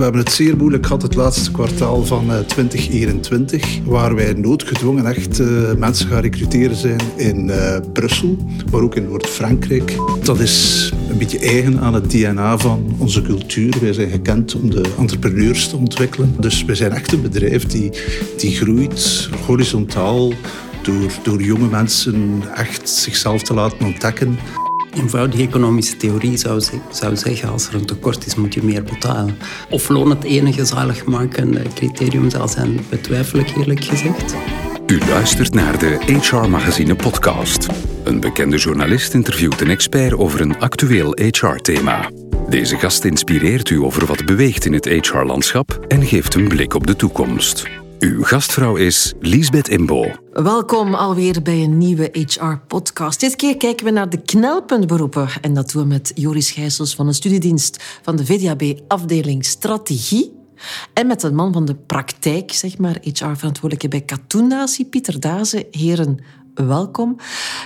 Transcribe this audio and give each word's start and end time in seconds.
We 0.00 0.06
hebben 0.06 0.24
het 0.24 0.34
zeer 0.34 0.56
moeilijk 0.56 0.86
gehad 0.86 1.02
het 1.02 1.14
laatste 1.14 1.50
kwartaal 1.50 2.04
van 2.04 2.30
2021, 2.46 3.62
eh, 3.62 3.68
waar 3.84 4.14
wij 4.14 4.32
noodgedwongen 4.32 5.06
echt 5.06 5.40
uh, 5.40 5.74
mensen 5.74 6.08
gaan 6.08 6.20
recruteren 6.20 6.76
zijn 6.76 7.00
in 7.16 7.48
uh, 7.48 7.76
Brussel, 7.92 8.36
maar 8.70 8.80
ook 8.80 8.94
in 8.94 9.04
Noord-Frankrijk. 9.04 9.96
Dat 10.22 10.38
is 10.38 10.92
een 11.10 11.18
beetje 11.18 11.38
eigen 11.38 11.80
aan 11.80 11.94
het 11.94 12.10
DNA 12.10 12.58
van 12.58 12.94
onze 12.98 13.22
cultuur. 13.22 13.74
Wij 13.80 13.92
zijn 13.92 14.10
gekend 14.10 14.54
om 14.54 14.70
de 14.70 14.94
entrepreneurs 14.98 15.68
te 15.68 15.76
ontwikkelen. 15.76 16.34
Dus 16.38 16.64
we 16.64 16.74
zijn 16.74 16.92
echt 16.92 17.12
een 17.12 17.22
bedrijf 17.22 17.66
die, 17.66 17.90
die 18.36 18.56
groeit 18.56 19.28
horizontaal 19.46 20.32
door, 20.82 21.12
door 21.22 21.42
jonge 21.42 21.68
mensen 21.68 22.42
echt 22.54 22.88
zichzelf 22.88 23.42
te 23.42 23.54
laten 23.54 23.86
ontdekken. 23.86 24.38
Eenvoudige 24.94 25.42
economische 25.42 25.96
theorie 25.96 26.36
zou, 26.36 26.62
zou 26.90 27.16
zeggen, 27.16 27.50
als 27.50 27.68
er 27.68 27.74
een 27.74 27.86
tekort 27.86 28.26
is, 28.26 28.34
moet 28.34 28.54
je 28.54 28.62
meer 28.62 28.82
betalen. 28.82 29.38
Of 29.70 29.88
loon 29.88 30.10
het 30.10 30.24
enige 30.24 30.64
zaligmakende 30.64 31.62
criterium 31.74 32.30
zal 32.30 32.48
zijn, 32.48 32.80
betwijfel 32.88 33.38
ik 33.38 33.56
eerlijk 33.56 33.84
gezegd. 33.84 34.34
U 34.86 34.98
luistert 35.08 35.54
naar 35.54 35.78
de 35.78 35.98
HR 36.20 36.48
Magazine 36.48 36.94
podcast. 36.94 37.66
Een 38.04 38.20
bekende 38.20 38.56
journalist 38.56 39.14
interviewt 39.14 39.60
een 39.60 39.70
expert 39.70 40.14
over 40.14 40.40
een 40.40 40.58
actueel 40.58 41.18
HR-thema. 41.22 42.10
Deze 42.48 42.76
gast 42.76 43.04
inspireert 43.04 43.70
u 43.70 43.82
over 43.82 44.06
wat 44.06 44.24
beweegt 44.24 44.64
in 44.64 44.72
het 44.72 44.84
HR-landschap 44.84 45.84
en 45.88 46.06
geeft 46.06 46.34
een 46.34 46.48
blik 46.48 46.74
op 46.74 46.86
de 46.86 46.96
toekomst. 46.96 47.79
Uw 48.00 48.22
gastvrouw 48.22 48.76
is 48.76 49.12
Liesbeth 49.20 49.68
Imbo. 49.68 50.10
Welkom 50.32 50.94
alweer 50.94 51.42
bij 51.42 51.62
een 51.62 51.78
nieuwe 51.78 52.08
HR-podcast. 52.12 53.20
Dit 53.20 53.36
keer 53.36 53.56
kijken 53.56 53.84
we 53.84 53.90
naar 53.90 54.08
de 54.08 54.22
knelpuntberoepen. 54.22 55.28
En 55.40 55.54
dat 55.54 55.70
doen 55.70 55.82
we 55.82 55.88
met 55.88 56.12
Joris 56.14 56.50
Gijsels 56.50 56.94
van 56.94 57.06
de 57.06 57.12
studiedienst 57.12 57.98
van 58.02 58.16
de 58.16 58.26
VDAB-afdeling 58.26 59.44
Strategie. 59.44 60.32
En 60.94 61.06
met 61.06 61.22
een 61.22 61.34
man 61.34 61.52
van 61.52 61.64
de 61.64 61.74
praktijk, 61.74 62.52
zeg 62.52 62.78
maar, 62.78 62.98
HR-verantwoordelijke 63.02 63.88
bij 63.88 64.00
Katoennatie, 64.00 64.84
Pieter 64.84 65.20
Dazen. 65.20 65.64
Heren, 65.70 66.18
welkom. 66.54 67.16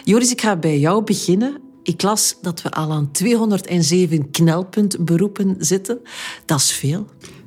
Joris, 0.05 0.31
ik 0.31 0.41
ga 0.41 0.57
bij 0.57 0.79
jou 0.79 1.05
beginnen. 1.05 1.61
Ik 1.83 2.03
las 2.03 2.37
dat 2.43 2.63
we 2.63 2.71
al 2.71 2.93
aan 2.93 3.11
207 3.11 4.31
knelpuntberoepen 4.31 5.57
zitten. 5.59 6.01
Dat 6.45 6.59
is 6.59 6.73
veel. 6.73 7.07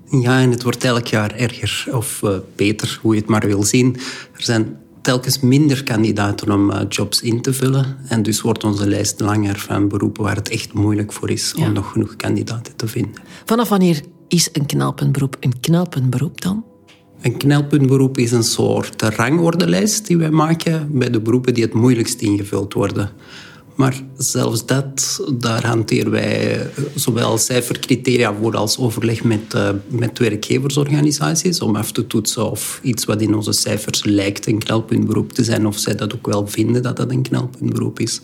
Ja, 0.09 0.41
en 0.41 0.51
het 0.51 0.63
wordt 0.63 0.83
elk 0.83 1.07
jaar 1.07 1.35
erger 1.35 1.95
of 1.95 2.21
uh, 2.23 2.31
beter, 2.55 2.99
hoe 3.01 3.13
je 3.13 3.19
het 3.19 3.29
maar 3.29 3.45
wil 3.45 3.63
zien. 3.63 3.95
Er 4.35 4.43
zijn 4.43 4.77
telkens 5.01 5.39
minder 5.39 5.83
kandidaten 5.83 6.51
om 6.51 6.71
uh, 6.71 6.81
jobs 6.89 7.21
in 7.21 7.41
te 7.41 7.53
vullen. 7.53 7.97
En 8.07 8.23
dus 8.23 8.41
wordt 8.41 8.63
onze 8.63 8.87
lijst 8.87 9.19
langer 9.19 9.59
van 9.59 9.87
beroepen 9.87 10.23
waar 10.23 10.35
het 10.35 10.49
echt 10.49 10.73
moeilijk 10.73 11.13
voor 11.13 11.29
is 11.29 11.53
om 11.57 11.73
nog 11.73 11.91
genoeg 11.91 12.15
kandidaten 12.15 12.75
te 12.75 12.87
vinden. 12.87 13.21
Vanaf 13.45 13.69
wanneer 13.69 14.01
is 14.27 14.49
een 14.53 14.65
knelpuntberoep 14.65 15.37
een 15.39 15.59
knelpuntberoep 15.59 16.41
dan? 16.41 16.63
Een 17.21 17.37
knelpuntberoep 17.37 18.17
is 18.17 18.31
een 18.31 18.43
soort 18.43 19.01
rangordelijst 19.01 20.07
die 20.07 20.17
wij 20.17 20.31
maken 20.31 20.89
bij 20.91 21.09
de 21.09 21.19
beroepen 21.19 21.53
die 21.53 21.63
het 21.63 21.73
moeilijkst 21.73 22.21
ingevuld 22.21 22.73
worden. 22.73 23.09
Maar 23.77 24.01
zelfs 24.17 24.65
dat, 24.65 25.21
daar 25.33 25.65
hanteren 25.65 26.11
wij 26.11 26.67
zowel 26.95 27.37
cijfercriteria 27.37 28.33
voor 28.41 28.55
als 28.55 28.77
overleg 28.77 29.23
met, 29.23 29.53
uh, 29.55 29.69
met 29.87 30.19
werkgeversorganisaties 30.19 31.61
om 31.61 31.75
af 31.75 31.91
te 31.91 32.07
toetsen 32.07 32.51
of 32.51 32.79
iets 32.83 33.05
wat 33.05 33.21
in 33.21 33.35
onze 33.35 33.51
cijfers 33.51 34.03
lijkt 34.03 34.47
een 34.47 34.59
knelpuntberoep 34.59 35.33
te 35.33 35.43
zijn, 35.43 35.67
of 35.67 35.77
zij 35.77 35.95
dat 35.95 36.15
ook 36.15 36.27
wel 36.27 36.47
vinden 36.47 36.83
dat 36.83 36.97
dat 36.97 37.11
een 37.11 37.21
knelpuntberoep 37.21 37.99
is. 37.99 38.21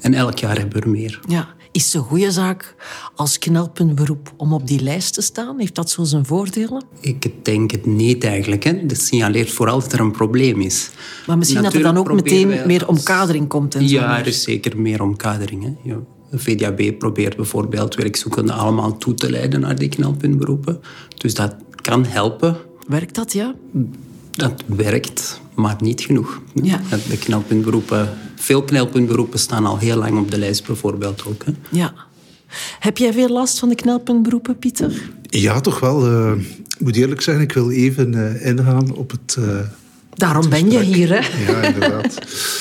En 0.00 0.14
elk 0.14 0.38
jaar 0.38 0.58
hebben 0.58 0.78
we 0.78 0.84
er 0.84 0.90
meer. 0.90 1.20
Ja. 1.28 1.56
Is 1.78 1.84
het 1.84 1.94
een 1.94 2.08
goede 2.08 2.30
zaak 2.30 2.74
als 3.14 3.38
knelpuntberoep 3.38 4.32
om 4.36 4.52
op 4.52 4.66
die 4.66 4.80
lijst 4.80 5.14
te 5.14 5.20
staan? 5.22 5.58
Heeft 5.58 5.74
dat 5.74 5.90
zo 5.90 6.04
zijn 6.04 6.26
voordelen? 6.26 6.84
Ik 7.00 7.44
denk 7.44 7.70
het 7.70 7.86
niet 7.86 8.24
eigenlijk. 8.24 8.64
Hè. 8.64 8.86
Dat 8.86 9.00
signaleert 9.00 9.50
vooral 9.50 9.80
dat 9.80 9.92
er 9.92 10.00
een 10.00 10.10
probleem 10.10 10.60
is. 10.60 10.90
Maar 11.26 11.38
misschien 11.38 11.62
dat 11.62 11.74
er 11.74 11.82
dan 11.82 11.96
ook 11.96 12.12
meteen 12.12 12.66
meer 12.66 12.88
omkadering 12.88 13.48
komt. 13.48 13.74
En 13.74 13.88
ja, 13.88 14.18
er 14.18 14.26
is 14.26 14.42
zeker 14.42 14.80
meer 14.80 15.02
omkadering. 15.02 15.62
Hè. 15.62 15.90
Ja. 15.90 15.98
De 16.30 16.38
VDAB 16.38 16.98
probeert 16.98 17.36
bijvoorbeeld 17.36 17.94
werkzoekenden 17.94 18.54
allemaal 18.54 18.96
toe 18.96 19.14
te 19.14 19.30
leiden 19.30 19.60
naar 19.60 19.76
die 19.76 19.88
knelpuntberoepen. 19.88 20.80
Dus 21.16 21.34
dat 21.34 21.54
kan 21.82 22.04
helpen. 22.04 22.56
Werkt 22.86 23.14
dat, 23.14 23.32
ja? 23.32 23.54
Dat 24.30 24.62
werkt, 24.66 25.40
maar 25.58 25.76
niet 25.80 26.00
genoeg. 26.00 26.40
Ja. 26.54 26.80
De 27.08 27.18
knelpuntberoepen 27.18 28.18
veel 28.40 28.62
knelpuntberoepen 28.62 29.38
staan 29.38 29.66
al 29.66 29.78
heel 29.78 29.96
lang 29.96 30.18
op 30.18 30.30
de 30.30 30.38
lijst, 30.38 30.66
bijvoorbeeld 30.66 31.24
ook. 31.26 31.44
Hè? 31.44 31.52
Ja. 31.70 31.94
Heb 32.78 32.98
jij 32.98 33.12
veel 33.12 33.28
last 33.28 33.58
van 33.58 33.68
de 33.68 33.74
knelpuntberoepen, 33.74 34.58
Pieter? 34.58 35.10
Ja, 35.22 35.60
toch 35.60 35.80
wel. 35.80 36.06
Uh, 36.06 36.40
ik 36.66 36.80
moet 36.80 36.96
eerlijk 36.96 37.20
zeggen, 37.20 37.44
ik 37.44 37.52
wil 37.52 37.70
even 37.70 38.12
uh, 38.12 38.46
ingaan 38.46 38.94
op 38.94 39.10
het. 39.10 39.36
Uh, 39.38 39.58
Daarom 40.14 40.48
ben 40.48 40.70
je 40.70 40.80
hier, 40.80 41.08
hè? 41.08 41.52
Ja, 41.52 41.62
inderdaad. 41.62 42.18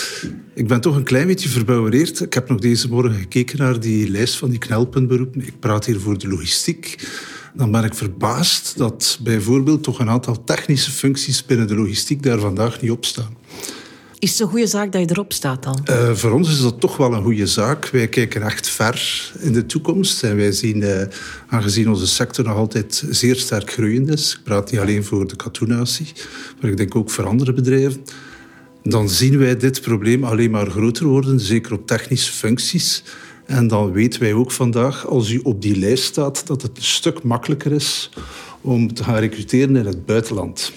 ik 0.53 0.67
ben 0.67 0.81
toch 0.81 0.95
een 0.95 1.03
klein 1.03 1.27
beetje 1.27 1.49
verbouwereerd. 1.49 2.19
Ik 2.19 2.33
heb 2.33 2.49
nog 2.49 2.59
deze 2.59 2.89
morgen 2.89 3.19
gekeken 3.19 3.57
naar 3.57 3.79
die 3.79 4.09
lijst 4.09 4.37
van 4.37 4.49
die 4.49 4.59
knelpuntberoepen. 4.59 5.41
Ik 5.41 5.59
praat 5.59 5.85
hier 5.85 5.99
voor 5.99 6.17
de 6.17 6.27
logistiek. 6.27 7.07
Dan 7.57 7.71
ben 7.71 7.83
ik 7.83 7.93
verbaasd 7.93 8.77
dat 8.77 9.19
bijvoorbeeld 9.21 9.83
toch 9.83 9.99
een 9.99 10.09
aantal 10.09 10.43
technische 10.43 10.91
functies 10.91 11.45
binnen 11.45 11.67
de 11.67 11.75
logistiek 11.75 12.23
daar 12.23 12.39
vandaag 12.39 12.81
niet 12.81 12.91
op 12.91 13.05
staan. 13.05 13.37
Is 14.19 14.31
het 14.31 14.39
een 14.39 14.47
goede 14.47 14.67
zaak 14.67 14.91
dat 14.91 15.01
je 15.01 15.07
erop 15.09 15.33
staat 15.33 15.63
dan? 15.63 15.85
Uh, 15.89 16.11
voor 16.11 16.31
ons 16.31 16.49
is 16.49 16.61
dat 16.61 16.79
toch 16.79 16.97
wel 16.97 17.13
een 17.13 17.23
goede 17.23 17.47
zaak. 17.47 17.89
Wij 17.89 18.07
kijken 18.07 18.41
echt 18.41 18.69
ver 18.69 19.31
in 19.39 19.53
de 19.53 19.65
toekomst. 19.65 20.23
En 20.23 20.35
wij 20.35 20.51
zien, 20.51 20.81
uh, 20.81 21.01
aangezien 21.47 21.89
onze 21.89 22.07
sector 22.07 22.45
nog 22.45 22.55
altijd 22.55 23.03
zeer 23.09 23.35
sterk 23.35 23.71
groeiend 23.71 24.09
is, 24.09 24.33
ik 24.33 24.43
praat 24.43 24.71
niet 24.71 24.79
alleen 24.79 25.03
voor 25.03 25.27
de 25.27 25.35
katoenatie, 25.35 26.11
maar 26.61 26.71
ik 26.71 26.77
denk 26.77 26.95
ook 26.95 27.09
voor 27.09 27.25
andere 27.25 27.53
bedrijven, 27.53 28.03
dan 28.83 29.09
zien 29.09 29.37
wij 29.37 29.57
dit 29.57 29.81
probleem 29.81 30.23
alleen 30.23 30.51
maar 30.51 30.69
groter 30.69 31.05
worden, 31.05 31.39
zeker 31.39 31.73
op 31.73 31.87
technische 31.87 32.31
functies. 32.31 33.03
En 33.47 33.67
dan 33.67 33.91
weten 33.91 34.21
wij 34.21 34.33
ook 34.33 34.51
vandaag, 34.51 35.07
als 35.07 35.29
u 35.29 35.39
op 35.43 35.61
die 35.61 35.77
lijst 35.77 36.03
staat, 36.03 36.47
dat 36.47 36.61
het 36.61 36.77
een 36.77 36.83
stuk 36.83 37.23
makkelijker 37.23 37.71
is 37.71 38.09
om 38.61 38.93
te 38.93 39.03
gaan 39.03 39.19
recruteren 39.19 39.75
in 39.75 39.85
het 39.85 40.05
buitenland. 40.05 40.71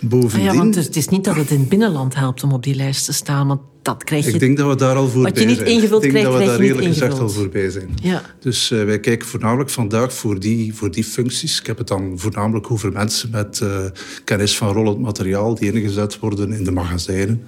Bovendien... 0.00 0.48
Ah 0.48 0.54
ja, 0.54 0.60
want 0.60 0.74
het 0.74 0.96
is 0.96 1.08
niet 1.08 1.24
dat 1.24 1.36
het 1.36 1.50
in 1.50 1.60
het 1.60 1.68
binnenland 1.68 2.14
helpt 2.14 2.42
om 2.42 2.52
op 2.52 2.62
die 2.62 2.74
lijst 2.74 3.04
te 3.04 3.12
staan, 3.12 3.46
want 3.46 3.60
dat 3.82 4.04
krijg 4.04 4.24
je... 4.24 4.32
Ik 4.32 4.40
denk 4.40 4.56
dat 4.56 4.68
we 4.68 4.76
daar 4.76 4.96
al 4.96 5.08
voorbij 5.08 5.32
zijn. 5.34 5.48
Wat 5.48 5.56
je 5.58 5.64
niet 5.64 5.74
ingevuld 5.74 6.06
krijgt, 6.06 6.16
Ik 6.16 6.22
denk 6.22 6.34
dat 6.34 6.38
we 6.38 6.58
daar 6.58 6.60
eerlijk 6.60 6.86
gezegd 6.86 7.18
al 7.18 7.28
voorbij 7.28 7.70
zijn. 7.70 7.88
Ja. 8.02 8.22
Dus 8.40 8.70
uh, 8.70 8.84
wij 8.84 9.00
kijken 9.00 9.28
voornamelijk 9.28 9.70
vandaag 9.70 10.12
voor 10.12 10.40
die, 10.40 10.74
voor 10.74 10.90
die 10.90 11.04
functies. 11.04 11.60
Ik 11.60 11.66
heb 11.66 11.78
het 11.78 11.88
dan 11.88 12.12
voornamelijk 12.16 12.70
over 12.70 12.92
mensen 12.92 13.30
met 13.30 13.60
uh, 13.62 13.84
kennis 14.24 14.56
van 14.56 14.72
rollend 14.72 14.98
materiaal 14.98 15.54
die 15.54 15.72
ingezet 15.72 16.18
worden 16.18 16.52
in 16.52 16.64
de 16.64 16.72
magazijnen. 16.72 17.42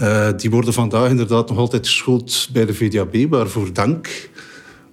Uh, 0.00 0.28
die 0.36 0.50
worden 0.50 0.72
vandaag 0.72 1.10
inderdaad 1.10 1.48
nog 1.48 1.58
altijd 1.58 1.86
geschoold 1.86 2.48
bij 2.52 2.66
de 2.66 2.74
VDAB, 2.74 3.16
waarvoor 3.28 3.72
dank. 3.72 4.28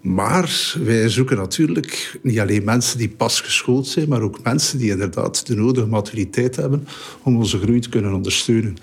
Maar 0.02 0.76
wij 0.84 1.10
zoeken 1.10 1.38
natuurlijk 1.38 2.20
niet 2.22 2.40
alleen 2.40 2.64
mensen 2.64 2.98
die 2.98 3.10
pas 3.10 3.42
geschoold 3.42 3.88
zijn, 3.88 4.10
maar 4.10 4.22
ook 4.22 4.44
mensen 4.44 4.78
die 4.78 4.90
inderdaad 4.90 5.48
de 5.48 5.56
nodige 5.56 5.88
maturiteit 5.88 6.56
hebben 6.56 6.88
om 7.24 7.38
onze 7.38 7.60
groei 7.60 7.80
te 7.80 7.90
kunnen 7.90 8.14
ondersteunen. 8.14 8.76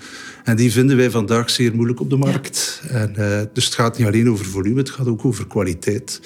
En 0.43 0.55
die 0.55 0.71
vinden 0.71 0.97
wij 0.97 1.11
vandaag 1.11 1.49
zeer 1.49 1.75
moeilijk 1.75 1.99
op 1.99 2.09
de 2.09 2.17
markt. 2.17 2.81
En, 2.89 3.13
uh, 3.17 3.41
dus 3.53 3.65
het 3.65 3.73
gaat 3.73 3.97
niet 3.97 4.07
alleen 4.07 4.29
over 4.29 4.45
volume, 4.45 4.79
het 4.79 4.89
gaat 4.89 5.07
ook 5.07 5.25
over 5.25 5.47
kwaliteit. 5.47 6.21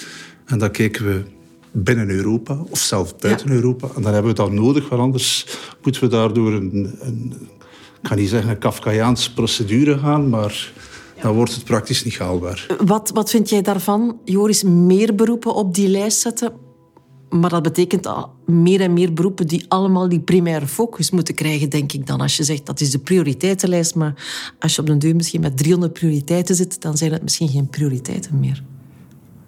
En 0.45 0.57
dan 0.57 0.71
kijken 0.71 1.05
we 1.05 1.23
binnen 1.71 2.09
Europa 2.09 2.57
of 2.69 2.79
zelfs 2.79 3.15
buiten 3.15 3.51
Europa. 3.51 3.87
En 3.95 4.01
dan 4.01 4.13
hebben 4.13 4.31
we 4.31 4.37
dat 4.37 4.51
nodig, 4.51 4.89
want 4.89 5.01
anders 5.01 5.45
moeten 5.83 6.01
we 6.01 6.07
daardoor 6.07 6.53
een, 6.53 6.95
een 7.01 7.33
ik 8.03 8.09
ga 8.09 8.15
niet 8.15 8.29
zeggen 8.29 8.49
een 8.49 8.57
Kafkaiaanse 8.57 9.33
procedure 9.33 9.97
gaan, 9.97 10.29
maar 10.29 10.71
dan 11.21 11.35
wordt 11.35 11.53
het 11.53 11.63
praktisch 11.63 12.03
niet 12.03 12.17
haalbaar. 12.17 12.65
Wat, 12.85 13.11
wat 13.13 13.29
vind 13.29 13.49
jij 13.49 13.61
daarvan, 13.61 14.17
Joris? 14.25 14.63
Meer 14.63 15.15
beroepen 15.15 15.55
op 15.55 15.75
die 15.75 15.87
lijst 15.87 16.19
zetten? 16.19 16.53
Maar 17.29 17.49
dat 17.49 17.63
betekent 17.63 18.05
al 18.05 18.33
meer 18.45 18.81
en 18.81 18.93
meer 18.93 19.13
beroepen 19.13 19.47
die 19.47 19.65
allemaal 19.67 20.09
die 20.09 20.19
primaire 20.19 20.67
focus 20.67 21.11
moeten 21.11 21.35
krijgen, 21.35 21.69
denk 21.69 21.93
ik 21.93 22.07
dan. 22.07 22.21
Als 22.21 22.37
je 22.37 22.43
zegt 22.43 22.65
dat 22.65 22.81
is 22.81 22.91
de 22.91 22.99
prioriteitenlijst, 22.99 23.95
maar 23.95 24.13
als 24.59 24.75
je 24.75 24.81
op 24.81 24.87
de 24.87 24.97
deur 24.97 25.15
misschien 25.15 25.41
met 25.41 25.57
300 25.57 25.93
prioriteiten 25.93 26.55
zit, 26.55 26.81
dan 26.81 26.97
zijn 26.97 27.11
het 27.11 27.23
misschien 27.23 27.49
geen 27.49 27.69
prioriteiten 27.69 28.39
meer. 28.39 28.63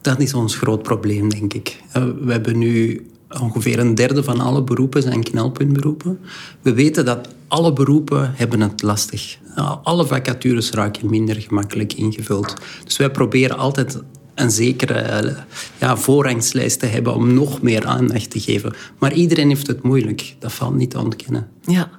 Dat 0.02 0.20
is 0.20 0.34
ons 0.34 0.56
groot 0.56 0.84
probleem, 0.84 1.30
denk 1.30 1.54
ik. 1.54 1.82
Eh, 1.92 2.04
we 2.22 2.32
hebben 2.32 2.58
nu 2.58 3.06
ongeveer 3.42 3.80
een 3.80 3.96
derde 3.96 4.24
van 4.24 4.40
alle 4.40 4.64
beroepen 4.64 5.02
zijn 5.02 5.24
knelpuntberoepen. 5.24 6.20
We 6.62 6.74
weten 6.74 7.06
dat 7.06 7.28
alle 7.48 7.74
beroepen 7.74 8.34
hebben 8.36 8.62
het 8.62 8.82
lastig. 8.82 9.38
Alle 9.84 10.06
vacatures 10.06 10.72
raken 10.72 11.10
minder 11.10 11.42
gemakkelijk 11.42 11.94
ingevuld. 11.94 12.56
Dus 12.84 12.98
wij 12.98 13.12
proberen 13.12 13.58
altijd 13.58 14.02
een 14.36 14.52
zekere 14.52 15.36
ja, 15.80 15.98
voorrangslijst 15.98 16.80
te 16.80 16.86
hebben 16.86 17.16
om 17.16 17.34
nog 17.34 17.62
meer 17.62 17.86
aandacht 17.86 18.30
te 18.30 18.40
geven. 18.40 18.74
Maar 19.00 19.14
iedereen 19.14 19.48
heeft 19.48 19.68
het 19.68 19.84
moeilijk. 19.84 20.36
Dat 20.40 20.54
valt 20.54 20.76
niet 20.76 20.90
te 20.90 21.00
ontkennen. 21.00 21.48
Ja. 21.62 21.90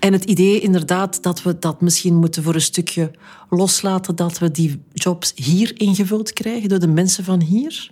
En 0.00 0.12
het 0.12 0.24
idee 0.24 0.60
inderdaad 0.60 1.22
dat 1.22 1.42
we 1.42 1.58
dat 1.58 1.80
misschien 1.80 2.14
moeten 2.14 2.42
voor 2.42 2.54
een 2.54 2.60
stukje 2.60 3.10
loslaten, 3.50 4.16
dat 4.16 4.38
we 4.38 4.50
die 4.50 4.82
jobs 4.92 5.32
hier 5.34 5.80
ingevuld 5.80 6.32
krijgen 6.32 6.68
door 6.68 6.78
de 6.78 6.88
mensen 6.88 7.24
van 7.24 7.40
hier? 7.40 7.90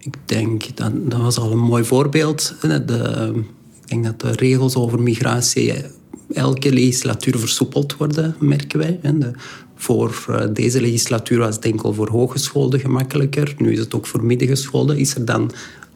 Ik 0.00 0.14
denk, 0.24 0.76
dat, 0.76 0.92
dat 1.10 1.20
was 1.20 1.38
al 1.38 1.52
een 1.52 1.58
mooi 1.58 1.84
voorbeeld. 1.84 2.54
De, 2.60 3.32
ik 3.82 3.88
denk 3.88 4.04
dat 4.04 4.20
de 4.20 4.32
regels 4.32 4.74
over 4.74 5.02
migratie 5.02 5.72
elke 6.32 6.72
legislatuur 6.72 7.38
versoepeld 7.38 7.96
worden, 7.96 8.36
merken 8.38 8.78
wij. 8.78 9.00
De, 9.02 9.30
voor 9.74 10.24
eh, 10.28 10.46
deze 10.52 10.80
legislatuur 10.80 11.38
was 11.38 11.54
het 11.54 11.64
enkel 11.64 11.94
voor 11.94 12.08
hogescholen 12.08 12.80
gemakkelijker. 12.80 13.54
Nu 13.58 13.72
is 13.72 13.78
het 13.78 13.94
ook 13.94 14.06
voor 14.06 14.24
middengescholen. 14.24 14.98
Is 14.98 15.14
er 15.14 15.24
dan 15.24 15.50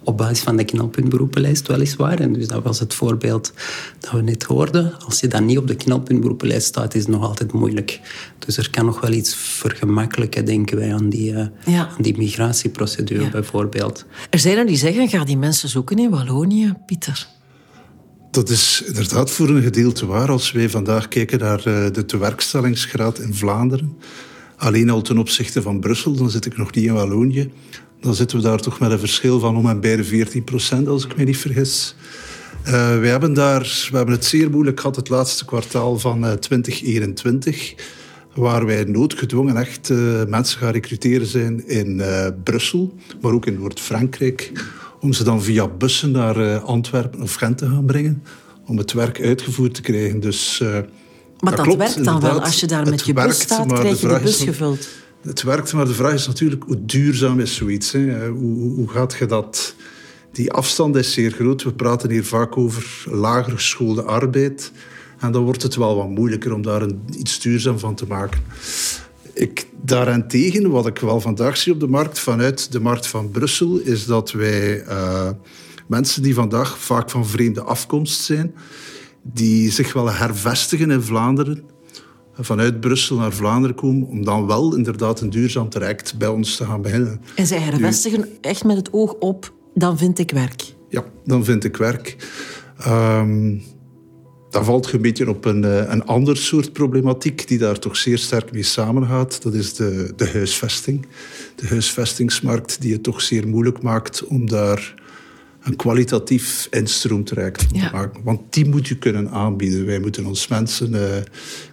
op 0.05 0.17
basis 0.17 0.41
van 0.41 0.57
de 0.57 0.65
knelpuntberoepenlijst 0.65 1.67
weliswaar. 1.67 2.21
En 2.21 2.33
dus 2.33 2.47
dat 2.47 2.63
was 2.63 2.79
het 2.79 2.95
voorbeeld 2.95 3.53
dat 3.99 4.11
we 4.11 4.23
net 4.23 4.43
hoorden. 4.43 4.93
Als 5.05 5.21
je 5.21 5.29
dan 5.29 5.45
niet 5.45 5.59
op 5.59 5.67
de 5.67 5.75
knelpuntberoepenlijst 5.75 6.67
staat, 6.67 6.95
is 6.95 7.03
het 7.03 7.11
nog 7.11 7.23
altijd 7.23 7.53
moeilijk. 7.53 8.01
Dus 8.39 8.57
er 8.57 8.71
kan 8.71 8.85
nog 8.85 9.01
wel 9.01 9.13
iets 9.13 9.35
vergemakkelijken, 9.35 10.45
denken 10.45 10.77
wij, 10.77 10.95
aan 10.95 11.09
die, 11.09 11.33
uh, 11.33 11.39
aan 11.67 11.89
die 11.99 12.17
migratieprocedure 12.17 13.31
bijvoorbeeld. 13.31 14.05
Er 14.31 14.39
zijn 14.39 14.57
er 14.57 14.67
die 14.67 14.77
zeggen, 14.77 15.09
ga 15.09 15.25
die 15.25 15.39
mensen 15.39 15.69
zoeken 15.69 15.99
in 15.99 16.11
Wallonië, 16.11 16.75
Pieter. 16.87 17.27
Dat 18.31 18.49
is 18.49 18.83
inderdaad 18.87 19.31
voor 19.31 19.49
een 19.49 19.63
gedeelte 19.63 20.07
waar. 20.07 20.31
Als 20.31 20.53
wij 20.53 20.71
vandaag 20.71 21.09
kijken 21.09 21.39
naar 21.39 21.59
eh, 21.59 21.93
de 21.93 22.05
tewerkstellingsgraad 22.07 23.19
in 23.19 23.35
Vlaanderen, 23.35 23.97
alleen 24.57 24.91
al 24.91 25.03
ten 25.03 25.19
opzichte 25.19 25.63
van 25.63 25.81
Brussel, 25.81 26.15
dan 26.15 26.31
zit 26.31 26.47
ik 26.47 26.57
nog 26.57 26.75
niet 26.75 26.85
in 26.85 26.93
Wallonië 26.93 27.51
dan 28.05 28.15
zitten 28.15 28.37
we 28.37 28.43
daar 28.43 28.61
toch 28.61 28.79
met 28.79 28.91
een 28.91 28.99
verschil 28.99 29.41
van 29.41 29.57
om 29.57 29.69
en 29.69 29.81
bij 29.81 29.97
de 29.97 30.05
14 30.05 30.45
procent, 30.45 30.89
als 30.89 31.05
ik 31.05 31.17
me 31.17 31.25
niet 31.25 31.37
vergis. 31.37 31.95
Uh, 32.67 32.99
we, 32.99 33.07
hebben 33.07 33.33
daar, 33.33 33.89
we 33.91 33.97
hebben 33.97 34.15
het 34.15 34.25
zeer 34.25 34.51
moeilijk 34.51 34.81
gehad 34.81 34.97
het 34.97 35.09
laatste 35.09 35.45
kwartaal 35.45 35.99
van 35.99 36.25
uh, 36.25 36.33
eh, 36.33 36.39
2021, 36.39 37.75
waar 38.35 38.67
wij 38.67 38.85
noodgedwongen 38.85 39.57
echt 39.57 39.89
uh, 39.89 40.25
mensen 40.25 40.59
gaan 40.59 40.73
recruteren 40.73 41.27
zijn 41.27 41.69
in 41.69 42.03
Brussel, 42.43 42.95
maar 43.21 43.33
ook 43.33 43.47
in 43.47 43.59
Noord-Frankrijk, 43.59 44.53
om 45.01 45.13
ze 45.13 45.25
dan 45.25 45.43
via 45.43 45.69
bussen 45.69 46.11
naar 46.11 46.59
Antwerpen 46.59 47.23
of 47.23 47.35
Gent 47.35 47.59
te 47.59 47.67
gaan 47.67 47.85
brengen, 47.87 48.23
om 48.67 48.79
het 48.79 48.93
werk 48.93 49.21
uitgevoerd 49.21 49.75
te 49.75 49.83
krijgen. 49.83 50.21
Dus, 50.21 50.63
maar 51.41 51.57
dat, 51.57 51.77
werkt 51.77 52.05
dan 52.05 52.21
wel, 52.21 52.41
als 52.41 52.61
je 52.61 52.67
daar 52.67 52.89
met 52.89 53.07
je 53.07 53.13
bus 53.13 53.41
staat, 53.41 53.73
krijg 53.73 54.01
je 54.01 54.09
de 54.09 54.21
bus 54.21 54.43
gevuld 54.43 54.89
het 55.25 55.43
werkt, 55.43 55.73
maar 55.73 55.85
de 55.85 55.95
vraag 55.95 56.15
is 56.15 56.27
natuurlijk 56.27 56.63
hoe 56.63 56.85
duurzaam 56.85 57.41
is 57.41 57.55
zoiets? 57.55 57.93
Hè? 57.93 58.29
Hoe, 58.29 58.75
hoe 58.75 58.89
gaat 58.89 59.17
je 59.19 59.27
dat... 59.27 59.75
Die 60.33 60.53
afstand 60.53 60.97
is 60.97 61.13
zeer 61.13 61.31
groot. 61.31 61.63
We 61.63 61.73
praten 61.73 62.11
hier 62.11 62.25
vaak 62.25 62.57
over 62.57 63.05
lager 63.11 63.53
geschoolde 63.53 64.03
arbeid. 64.03 64.73
En 65.19 65.33
dan 65.33 65.45
wordt 65.45 65.63
het 65.63 65.77
wel 65.77 65.97
wat 65.97 66.09
moeilijker 66.09 66.53
om 66.53 66.63
daar 66.63 66.83
een, 66.83 67.01
iets 67.17 67.41
duurzaam 67.41 67.79
van 67.79 67.95
te 67.95 68.07
maken. 68.07 68.41
Ik, 69.33 69.67
daarentegen, 69.83 70.71
wat 70.71 70.87
ik 70.87 70.99
wel 70.99 71.21
vandaag 71.21 71.57
zie 71.57 71.73
op 71.73 71.81
de 71.81 71.87
markt, 71.87 72.19
vanuit 72.19 72.73
de 72.73 72.81
markt 72.81 73.07
van 73.07 73.31
Brussel, 73.31 73.79
is 73.79 74.07
dat 74.07 74.33
wij 74.33 74.87
uh, 74.87 75.31
mensen 75.87 76.23
die 76.23 76.35
vandaag 76.35 76.79
vaak 76.79 77.11
van 77.11 77.27
vreemde 77.27 77.63
afkomst 77.63 78.21
zijn, 78.21 78.55
die 79.23 79.71
zich 79.71 79.93
wel 79.93 80.11
hervestigen 80.11 80.91
in 80.91 81.03
Vlaanderen, 81.03 81.65
vanuit 82.39 82.81
Brussel 82.81 83.17
naar 83.17 83.33
Vlaanderen 83.33 83.77
komen, 83.77 84.09
om 84.09 84.25
dan 84.25 84.47
wel 84.47 84.77
inderdaad 84.77 85.21
een 85.21 85.31
duurzaam 85.31 85.69
traject 85.69 86.19
bij 86.19 86.29
ons 86.29 86.57
te 86.57 86.65
gaan 86.65 86.83
beginnen. 86.83 87.21
En 87.37 87.47
zij 87.47 87.59
hervestigen 87.59 88.29
echt 88.41 88.65
met 88.65 88.77
het 88.77 88.93
oog 88.93 89.13
op, 89.13 89.53
dan 89.75 89.99
vind 89.99 90.19
ik 90.19 90.31
werk. 90.31 90.75
Ja, 90.89 91.05
dan 91.25 91.45
vind 91.45 91.65
ik 91.65 91.77
werk. 91.77 92.17
Um, 92.87 93.63
dat 94.55 94.65
valt 94.65 94.93
een 94.93 95.01
beetje 95.01 95.29
op 95.29 95.45
een, 95.45 95.65
eh, 95.65 95.93
een 95.93 96.05
ander 96.05 96.37
soort 96.37 96.73
problematiek 96.73 97.49
die 97.49 97.59
daar 97.59 97.79
toch 97.79 97.97
zeer 97.97 98.19
sterk 98.19 98.53
mee 98.53 98.63
samengaat. 98.63 99.43
Dat 99.43 99.55
is 99.55 99.75
de, 99.75 100.13
de 100.17 100.31
huisvesting. 100.31 101.07
De 101.55 101.67
huisvestingsmarkt 101.67 102.81
die 102.81 102.93
het 102.93 103.03
toch 103.03 103.21
zeer 103.21 103.49
moeilijk 103.49 103.83
maakt 103.83 104.27
om 104.27 104.49
daar 104.49 104.95
een 105.65 105.77
kwalitatief 105.77 106.69
te 106.71 107.89
maken. 107.93 108.21
Want 108.25 108.41
die 108.51 108.69
moet 108.69 108.89
je 108.89 108.97
kunnen 108.97 109.31
aanbieden. 109.31 109.87
Wij 109.87 109.99
moeten 109.99 110.27
ons 110.27 110.49
mensen 110.49 110.93
uh, 110.93 111.01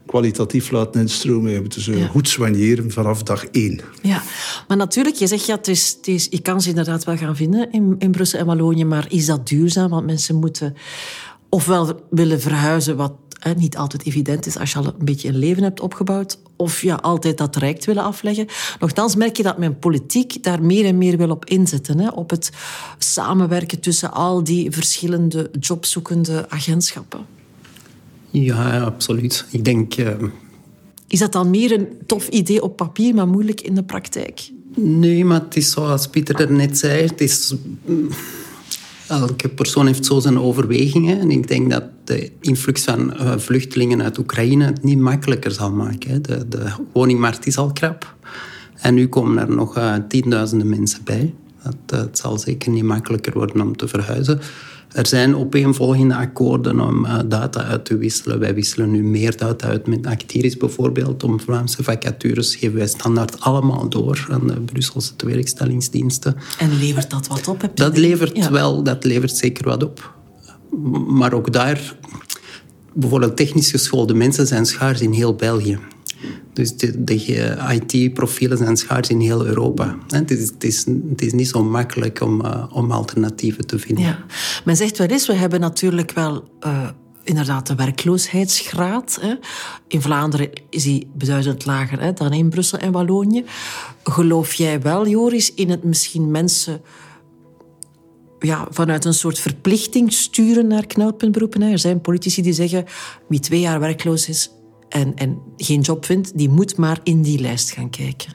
kwalitatief 0.05 0.71
laten 0.71 1.01
instromen. 1.01 1.53
We 1.53 1.59
moeten 1.59 1.81
ze 1.81 2.07
goed 2.09 2.27
soigneren 2.27 2.91
vanaf 2.91 3.23
dag 3.23 3.45
één. 3.45 3.79
Ja, 4.01 4.23
maar 4.67 4.77
natuurlijk, 4.77 5.15
je 5.15 5.27
zegt 5.27 5.45
ja, 5.45 5.55
het 5.55 5.67
is, 5.67 5.95
het 5.97 6.07
is, 6.07 6.27
je 6.29 6.41
kan 6.41 6.61
ze 6.61 6.69
inderdaad 6.69 7.03
wel 7.03 7.17
gaan 7.17 7.35
vinden 7.35 7.71
in, 7.71 7.95
in 7.99 8.11
Brussel 8.11 8.39
en 8.39 8.45
Wallonië, 8.45 8.85
maar 8.85 9.05
is 9.09 9.25
dat 9.25 9.47
duurzaam? 9.47 9.89
Want 9.89 10.05
mensen 10.05 10.35
moeten 10.35 10.75
ofwel 11.49 12.07
willen 12.09 12.41
verhuizen, 12.41 12.95
wat 12.95 13.13
niet 13.57 13.77
altijd 13.77 14.05
evident 14.05 14.45
is 14.45 14.57
als 14.57 14.71
je 14.71 14.77
al 14.77 14.85
een 14.85 15.05
beetje 15.05 15.27
een 15.27 15.38
leven 15.38 15.63
hebt 15.63 15.79
opgebouwd, 15.79 16.39
of 16.55 16.81
ja, 16.81 16.95
altijd 16.95 17.38
dat 17.38 17.53
traject 17.53 17.85
willen 17.85 18.03
afleggen. 18.03 18.47
Nochtans 18.79 19.15
merk 19.15 19.38
je 19.38 19.43
dat 19.43 19.57
mijn 19.57 19.79
politiek 19.79 20.43
daar 20.43 20.63
meer 20.63 20.85
en 20.85 20.97
meer 20.97 21.17
wil 21.17 21.29
op 21.29 21.45
inzetten. 21.45 21.99
Hè, 21.99 22.09
op 22.09 22.29
het 22.29 22.51
samenwerken 22.97 23.79
tussen 23.79 24.11
al 24.13 24.43
die 24.43 24.71
verschillende 24.71 25.51
jobzoekende 25.59 26.49
agentschappen. 26.49 27.25
Ja, 28.29 28.79
absoluut. 28.79 29.45
Ik 29.49 29.65
denk... 29.65 29.97
Uh... 29.97 30.09
Is 31.07 31.19
dat 31.19 31.31
dan 31.31 31.49
meer 31.49 31.71
een 31.71 31.88
tof 32.05 32.27
idee 32.27 32.63
op 32.63 32.75
papier, 32.75 33.15
maar 33.15 33.27
moeilijk 33.27 33.61
in 33.61 33.75
de 33.75 33.83
praktijk? 33.83 34.51
Nee, 34.75 35.25
maar 35.25 35.41
het 35.41 35.55
is 35.55 35.71
zoals 35.71 36.07
Pieter 36.07 36.35
er 36.35 36.51
net 36.51 36.77
zei. 36.77 37.07
Het 37.07 37.21
is 37.21 37.53
Elke 39.12 39.50
persoon 39.50 39.86
heeft 39.86 40.06
zo 40.06 40.19
zijn 40.19 40.40
overwegingen. 40.40 41.19
En 41.19 41.31
ik 41.31 41.48
denk 41.48 41.69
dat 41.69 41.84
de 42.04 42.31
influx 42.42 42.84
van 42.84 43.13
eh, 43.13 43.38
vluchtelingen 43.38 44.02
uit 44.02 44.18
Oekraïne 44.18 44.66
het 44.66 44.84
niet 44.84 45.00
makkelijker 45.00 45.52
zal 45.52 45.72
maken. 45.72 46.22
De, 46.22 46.48
de 46.48 46.69
woningmarkt 46.94 47.46
is 47.46 47.58
al 47.58 47.72
krap. 47.72 48.16
En 48.75 48.94
nu 48.94 49.08
komen 49.08 49.38
er 49.38 49.56
nog 49.56 49.78
uh, 49.78 49.96
tienduizenden 50.08 50.69
mensen 50.69 51.04
bij. 51.04 51.34
Dat, 51.63 52.00
het 52.00 52.18
zal 52.18 52.38
zeker 52.38 52.72
niet 52.72 52.84
makkelijker 52.84 53.34
worden 53.34 53.62
om 53.62 53.78
te 53.78 53.88
verhuizen. 53.88 54.40
Er 54.91 55.07
zijn 55.07 55.35
opeenvolgende 55.35 56.15
akkoorden 56.15 56.79
om 56.79 57.05
uh, 57.05 57.19
data 57.25 57.63
uit 57.63 57.85
te 57.85 57.97
wisselen. 57.97 58.39
Wij 58.39 58.53
wisselen 58.53 58.91
nu 58.91 59.03
meer 59.03 59.38
data 59.38 59.67
uit 59.67 59.88
met 59.88 60.07
Actiris 60.07 60.57
bijvoorbeeld. 60.57 61.23
Om 61.23 61.39
Vlaamse 61.39 61.83
vacatures 61.83 62.55
geven 62.55 62.77
wij 62.77 62.88
standaard 62.88 63.39
allemaal 63.39 63.89
door 63.89 64.27
aan 64.31 64.47
de 64.47 64.59
Brusselse 64.59 65.15
tewerkstellingsdiensten. 65.15 66.35
En 66.59 66.77
levert 66.79 67.09
dat 67.09 67.27
wat 67.27 67.47
op? 67.47 67.71
dat 67.73 67.97
levert 67.97 68.49
wel, 68.49 68.83
dat 68.83 69.03
levert 69.03 69.38
zeker 69.38 69.65
wat 69.65 69.83
op. 69.83 70.13
Maar 71.07 71.33
ook 71.33 71.53
daar, 71.53 71.95
bijvoorbeeld 72.93 73.38
technisch 73.38 73.71
geschoolde 73.71 74.13
mensen 74.13 74.47
zijn 74.47 74.65
schaars 74.65 75.01
in 75.01 75.11
heel 75.11 75.35
België. 75.35 75.79
Dus 76.53 76.77
de, 76.77 77.03
de 77.03 77.57
IT-profielen 77.71 78.57
zijn 78.57 78.77
schaars 78.77 79.09
in 79.09 79.19
heel 79.19 79.45
Europa. 79.45 79.97
Het 80.07 80.31
is, 80.31 80.51
is, 80.59 80.85
is 81.15 81.33
niet 81.33 81.47
zo 81.47 81.63
makkelijk 81.63 82.21
om, 82.21 82.45
uh, 82.45 82.65
om 82.73 82.91
alternatieven 82.91 83.68
te 83.68 83.79
vinden. 83.79 84.17
Men 84.65 84.75
zegt 84.75 84.98
wel 84.98 85.07
eens, 85.07 85.27
we 85.27 85.34
hebben 85.34 85.60
natuurlijk 85.60 86.12
wel... 86.12 86.43
Uh, 86.65 86.89
inderdaad, 87.24 87.67
de 87.67 87.75
werkloosheidsgraad. 87.75 89.17
Hè. 89.22 89.34
In 89.88 90.01
Vlaanderen 90.01 90.50
is 90.69 90.84
die 90.84 91.10
beduidend 91.13 91.65
lager 91.65 92.01
hè, 92.01 92.13
dan 92.13 92.34
in 92.34 92.50
Brussel 92.50 92.77
en 92.77 92.91
Wallonië. 92.91 93.46
Geloof 94.03 94.53
jij 94.53 94.81
wel, 94.81 95.07
Joris, 95.07 95.53
in 95.53 95.69
het 95.69 95.84
misschien 95.84 96.31
mensen 96.31 96.81
ja, 98.39 98.67
vanuit 98.69 99.05
een 99.05 99.13
soort 99.13 99.39
verplichting 99.39 100.13
sturen 100.13 100.67
naar 100.67 100.86
knelpuntberoepen? 100.86 101.62
Er 101.62 101.79
zijn 101.79 102.01
politici 102.01 102.41
die 102.41 102.53
zeggen, 102.53 102.86
wie 103.27 103.39
twee 103.39 103.60
jaar 103.60 103.79
werkloos 103.79 104.29
is, 104.29 104.51
en, 104.91 105.15
en 105.15 105.41
geen 105.57 105.81
job 105.81 106.05
vindt, 106.05 106.38
die 106.38 106.50
moet 106.50 106.77
maar 106.77 107.00
in 107.03 107.21
die 107.21 107.39
lijst 107.39 107.71
gaan 107.71 107.89
kijken. 107.89 108.33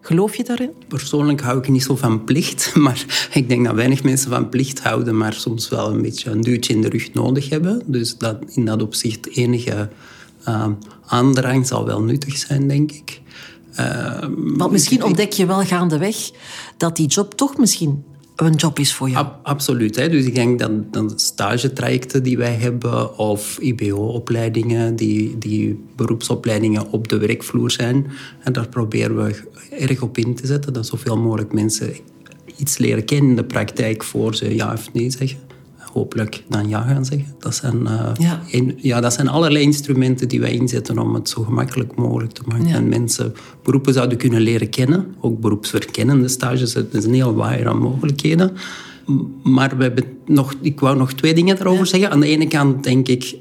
Geloof 0.00 0.36
je 0.36 0.44
daarin? 0.44 0.72
Persoonlijk 0.88 1.40
hou 1.40 1.58
ik 1.58 1.68
niet 1.68 1.82
zo 1.82 1.96
van 1.96 2.24
plicht, 2.24 2.74
maar 2.84 3.28
ik 3.32 3.48
denk 3.48 3.64
dat 3.64 3.74
weinig 3.74 4.02
mensen 4.02 4.30
van 4.30 4.48
plicht 4.48 4.80
houden, 4.80 5.16
maar 5.16 5.32
soms 5.32 5.68
wel 5.68 5.90
een 5.90 6.02
beetje 6.02 6.30
een 6.30 6.40
duwtje 6.40 6.74
in 6.74 6.80
de 6.80 6.88
rug 6.88 7.12
nodig 7.12 7.48
hebben. 7.48 7.82
Dus 7.86 8.16
dat 8.18 8.38
in 8.48 8.64
dat 8.64 8.82
opzicht 8.82 9.36
enige 9.36 9.88
uh, 10.48 10.66
aandrang 11.06 11.66
zal 11.66 11.86
wel 11.86 12.02
nuttig 12.02 12.36
zijn, 12.36 12.68
denk 12.68 12.92
ik. 12.92 13.20
Uh, 13.80 14.24
Want 14.36 14.72
misschien 14.72 15.04
ontdek 15.04 15.32
je 15.32 15.46
wel 15.46 15.64
gaandeweg 15.64 16.30
dat 16.76 16.96
die 16.96 17.06
job 17.06 17.34
toch 17.34 17.56
misschien 17.56 18.04
een 18.46 18.54
job 18.54 18.78
is 18.78 18.94
voor 18.94 19.10
jou. 19.10 19.26
absoluut. 19.42 19.96
Hè. 19.96 20.08
Dus 20.08 20.24
ik 20.24 20.34
denk 20.34 20.58
dat, 20.58 20.92
dat 20.92 21.20
stagetrajecten 21.20 22.22
die 22.22 22.36
wij 22.38 22.54
hebben 22.54 23.18
of 23.18 23.58
IBO-opleidingen, 23.58 24.96
die, 24.96 25.38
die 25.38 25.84
beroepsopleidingen 25.96 26.90
op 26.92 27.08
de 27.08 27.18
werkvloer 27.18 27.70
zijn, 27.70 28.06
en 28.40 28.52
daar 28.52 28.68
proberen 28.68 29.24
we 29.24 29.42
erg 29.70 30.02
op 30.02 30.18
in 30.18 30.34
te 30.34 30.46
zetten, 30.46 30.72
dat 30.72 30.86
zoveel 30.86 31.16
mogelijk 31.16 31.52
mensen 31.52 31.92
iets 32.56 32.78
leren 32.78 33.04
kennen 33.04 33.30
in 33.30 33.36
de 33.36 33.44
praktijk 33.44 34.04
voor 34.04 34.34
ze 34.34 34.54
ja 34.54 34.72
of 34.72 34.92
nee 34.92 35.10
zeggen 35.10 35.49
hopelijk 35.92 36.42
dan 36.48 36.68
ja 36.68 36.82
gaan 36.82 37.04
zeggen. 37.04 37.34
Dat 37.38 37.54
zijn, 37.54 37.80
uh, 37.82 38.10
ja. 38.18 38.40
ja. 38.76 39.00
dat 39.00 39.12
zijn 39.12 39.28
allerlei 39.28 39.64
instrumenten 39.64 40.28
die 40.28 40.40
wij 40.40 40.52
inzetten 40.52 40.98
om 40.98 41.14
het 41.14 41.28
zo 41.28 41.42
gemakkelijk 41.42 41.94
mogelijk 41.94 42.32
te 42.32 42.42
maken. 42.46 42.66
En 42.66 42.88
mensen 42.88 43.34
beroepen 43.62 43.92
zouden 43.92 44.18
kunnen 44.18 44.40
leren 44.40 44.70
kennen. 44.70 45.14
Ook 45.20 45.40
beroepsverkennende 45.40 46.28
stages. 46.28 46.74
Het 46.74 46.94
is 46.94 47.04
een 47.04 47.14
heel 47.14 47.34
waaier 47.34 47.68
aan 47.68 47.78
mogelijkheden. 47.78 48.52
Maar 49.42 49.76
we 49.76 49.82
hebben 49.82 50.04
nog, 50.26 50.54
ik 50.60 50.80
wou 50.80 50.96
nog 50.96 51.12
twee 51.12 51.34
dingen 51.34 51.56
daarover 51.56 51.86
zeggen. 51.86 52.10
Aan 52.10 52.20
de 52.20 52.26
ene 52.26 52.48
kant 52.48 52.84
denk 52.84 53.08
ik 53.08 53.38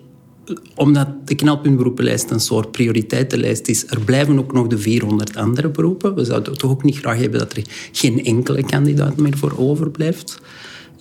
omdat 0.76 1.08
de 1.26 1.36
knelpuntberoepenlijst 1.36 2.32
een 2.32 2.40
soort 2.40 2.72
prioriteitenlijst 2.72 3.68
is, 3.68 3.88
er 3.88 4.00
blijven 4.00 4.40
ook 4.40 4.54
nog 4.54 4.68
de 4.68 4.78
400 4.78 5.36
andere 5.36 5.70
beroepen. 5.70 6.16
We 6.16 6.26
zouden 6.26 6.58
toch 6.58 6.72
ook 6.72 6.84
niet 6.84 6.98
graag 6.98 7.18
hebben 7.18 7.40
dat 7.40 7.54
er 7.54 7.64
geen 7.92 8.26
enkele 8.26 8.64
kandidaat 8.64 9.18
meer 9.18 9.38
voor 9.38 9.54
overblijft. 9.58 10.42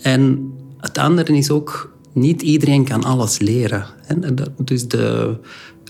En 0.03 0.53
het 0.81 0.99
andere 0.99 1.37
is 1.37 1.51
ook, 1.51 1.97
niet 2.13 2.43
iedereen 2.43 2.85
kan 2.85 3.05
alles 3.05 3.39
leren. 3.39 3.87
Dus 4.59 4.89
de 4.89 5.37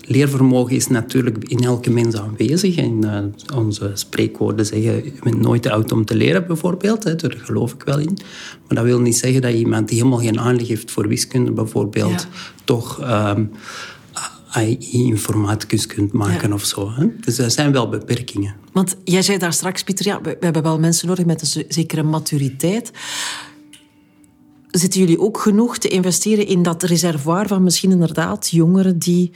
leervermogen 0.05 0.75
is 0.75 0.87
natuurlijk 0.87 1.37
in 1.47 1.59
elke 1.59 1.89
mens 1.89 2.15
aanwezig. 2.15 2.75
En 2.75 3.05
uh, 3.05 3.57
onze 3.57 3.91
spreekwoorden 3.93 4.65
zeggen, 4.65 4.95
je 4.95 5.13
bent 5.23 5.41
nooit 5.41 5.61
te 5.61 5.71
oud 5.71 5.91
om 5.91 6.05
te 6.05 6.15
leren 6.15 6.47
bijvoorbeeld. 6.47 7.03
Hè, 7.03 7.15
daar 7.15 7.37
geloof 7.37 7.73
ik 7.73 7.83
wel 7.83 7.99
in. 7.99 8.17
Maar 8.67 8.77
dat 8.77 8.83
wil 8.83 8.99
niet 8.99 9.17
zeggen 9.17 9.41
dat 9.41 9.53
iemand 9.53 9.87
die 9.87 9.97
helemaal 9.97 10.19
geen 10.19 10.39
aanleg 10.39 10.67
heeft 10.67 10.91
voor 10.91 11.07
wiskunde 11.07 11.51
bijvoorbeeld... 11.51 12.27
toch... 12.63 13.01
Um, 13.01 13.51
AI-informaticus 14.51 15.85
kunt 15.85 16.11
maken 16.11 16.53
of 16.53 16.65
zo. 16.65 16.91
Hè? 16.91 17.07
Dus 17.19 17.37
er 17.37 17.51
zijn 17.51 17.71
wel 17.71 17.89
beperkingen. 17.89 18.55
Want 18.71 18.95
jij 19.03 19.21
zei 19.21 19.37
daar 19.37 19.53
straks, 19.53 19.83
Pieter, 19.83 20.05
ja, 20.05 20.21
we, 20.21 20.29
we 20.39 20.45
hebben 20.45 20.63
wel 20.63 20.79
mensen 20.79 21.07
nodig 21.07 21.25
met 21.25 21.41
een 21.41 21.65
zekere 21.67 22.03
maturiteit 22.03 22.91
zitten 24.71 24.99
jullie 24.99 25.19
ook 25.19 25.39
genoeg 25.39 25.77
te 25.77 25.87
investeren 25.87 26.47
in 26.47 26.63
dat 26.63 26.83
reservoir 26.83 27.47
van 27.47 27.63
misschien 27.63 27.91
inderdaad 27.91 28.49
jongeren 28.49 28.99
die 28.99 29.31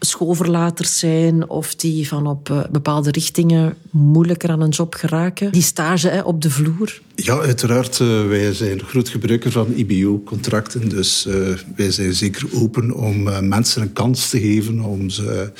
schoolverlaters 0.00 0.98
zijn 0.98 1.48
of 1.48 1.74
die 1.74 2.08
van 2.08 2.26
op 2.26 2.50
eh, 2.50 2.60
bepaalde 2.70 3.10
richtingen 3.10 3.76
moeilijker 3.90 4.50
aan 4.50 4.60
een 4.60 4.68
job 4.68 4.94
geraken. 4.94 5.52
Die 5.52 5.62
stage 5.62 6.08
hè, 6.08 6.20
op 6.20 6.42
de 6.42 6.50
vloer. 6.50 7.00
Ja, 7.14 7.38
uiteraard. 7.38 7.98
Uh, 7.98 8.26
wij 8.26 8.52
zijn 8.52 8.80
groot 8.80 9.08
gebruiker 9.08 9.52
van 9.52 9.72
IBO-contracten. 9.74 10.88
Dus 10.88 11.26
uh, 11.26 11.34
wij 11.76 11.90
zijn 11.90 12.14
zeker 12.14 12.46
open 12.54 12.94
om 12.94 13.22
mensen 13.48 13.82
een 13.82 13.92
kans 13.92 14.28
te 14.28 14.40
geven 14.40 14.80
om 14.80 15.10
ze 15.10 15.52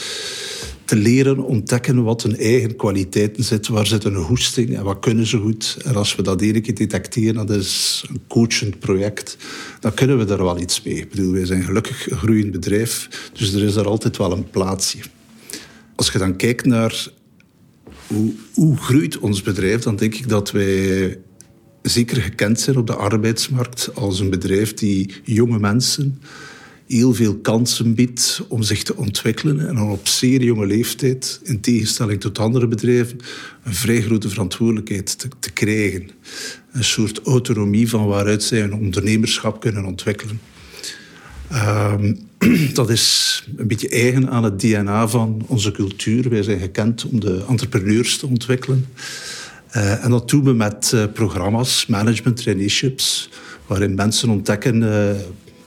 te 0.89 0.97
leren 0.97 1.45
ontdekken 1.45 2.03
wat 2.03 2.23
hun 2.23 2.37
eigen 2.37 2.77
kwaliteiten 2.77 3.45
zitten, 3.45 3.73
waar 3.73 3.87
zit 3.87 4.03
hun 4.03 4.15
hoesting 4.15 4.77
en 4.77 4.85
wat 4.85 4.99
kunnen 4.99 5.27
ze 5.27 5.39
goed. 5.39 5.77
En 5.85 5.95
als 5.95 6.17
we 6.17 6.23
dat 6.23 6.41
keer 6.41 6.75
detecteren, 6.75 7.47
dat 7.47 7.57
is 7.57 8.05
een 8.09 8.21
coachend 8.29 8.79
project, 8.79 9.37
dan 9.81 9.95
kunnen 9.95 10.19
we 10.19 10.25
daar 10.25 10.43
wel 10.43 10.61
iets 10.61 10.83
mee. 10.83 10.95
Ik 10.95 11.09
bedoel, 11.11 11.33
wij 11.33 11.47
zijn 11.47 11.63
gelukkig 11.63 12.07
groeiend 12.11 12.51
bedrijf, 12.51 13.09
dus 13.33 13.53
er 13.53 13.63
is 13.63 13.75
daar 13.75 13.87
altijd 13.87 14.17
wel 14.17 14.33
een 14.33 14.51
plaatsje. 14.51 14.99
Als 15.95 16.13
je 16.13 16.19
dan 16.19 16.37
kijkt 16.37 16.67
naar 16.67 17.09
hoe, 18.07 18.33
hoe 18.55 18.77
groeit 18.77 19.19
ons 19.19 19.43
bedrijf, 19.43 19.83
dan 19.83 19.97
denk 19.97 20.15
ik 20.15 20.29
dat 20.29 20.51
wij 20.51 21.19
zeker 21.83 22.23
gekend 22.23 22.61
zijn 22.61 22.77
op 22.77 22.87
de 22.87 22.95
arbeidsmarkt 22.95 23.91
als 23.95 24.21
een 24.21 24.31
bedrijf 24.31 24.75
die 24.75 25.15
jonge 25.25 25.59
mensen 25.59 26.21
heel 26.89 27.15
veel 27.15 27.37
kansen 27.37 27.95
biedt 27.95 28.45
om 28.49 28.63
zich 28.63 28.83
te 28.83 28.97
ontwikkelen 28.97 29.69
en 29.69 29.75
dan 29.75 29.91
op 29.91 30.09
zeer 30.09 30.43
jonge 30.43 30.67
leeftijd, 30.67 31.41
in 31.43 31.61
tegenstelling 31.61 32.21
tot 32.21 32.39
andere 32.39 32.69
bedrijven, 32.69 33.19
een 33.65 33.75
vrij 33.75 34.03
grote 34.03 34.29
verantwoordelijkheid 34.29 35.19
te, 35.19 35.29
te 35.39 35.51
krijgen. 35.51 36.11
Een 36.73 36.85
soort 36.85 37.21
autonomie 37.23 37.89
van 37.89 38.07
waaruit 38.07 38.43
zij 38.43 38.63
een 38.63 38.75
ondernemerschap 38.75 39.61
kunnen 39.61 39.85
ontwikkelen. 39.85 40.41
Um, 41.53 42.19
dat 42.75 42.91
is 42.91 43.45
een 43.57 43.67
beetje 43.67 43.89
eigen 43.89 44.31
aan 44.31 44.45
het 44.45 44.61
DNA 44.61 45.09
van 45.09 45.45
onze 45.47 45.73
cultuur. 45.73 46.29
Wij 46.29 46.43
zijn 46.43 46.61
gekend 46.61 47.05
om 47.05 47.21
de 47.21 47.45
entrepreneurs 47.49 48.19
te 48.19 48.27
ontwikkelen. 48.27 48.87
Uh, 49.77 50.05
en 50.05 50.11
dat 50.11 50.29
doen 50.29 50.45
we 50.45 50.53
met 50.53 50.93
uh, 50.95 51.05
programma's, 51.13 51.87
management 51.87 52.37
traineeships, 52.37 53.31
waarin 53.67 53.95
mensen 53.95 54.29
ontdekken 54.29 54.83
uh, 54.83 55.11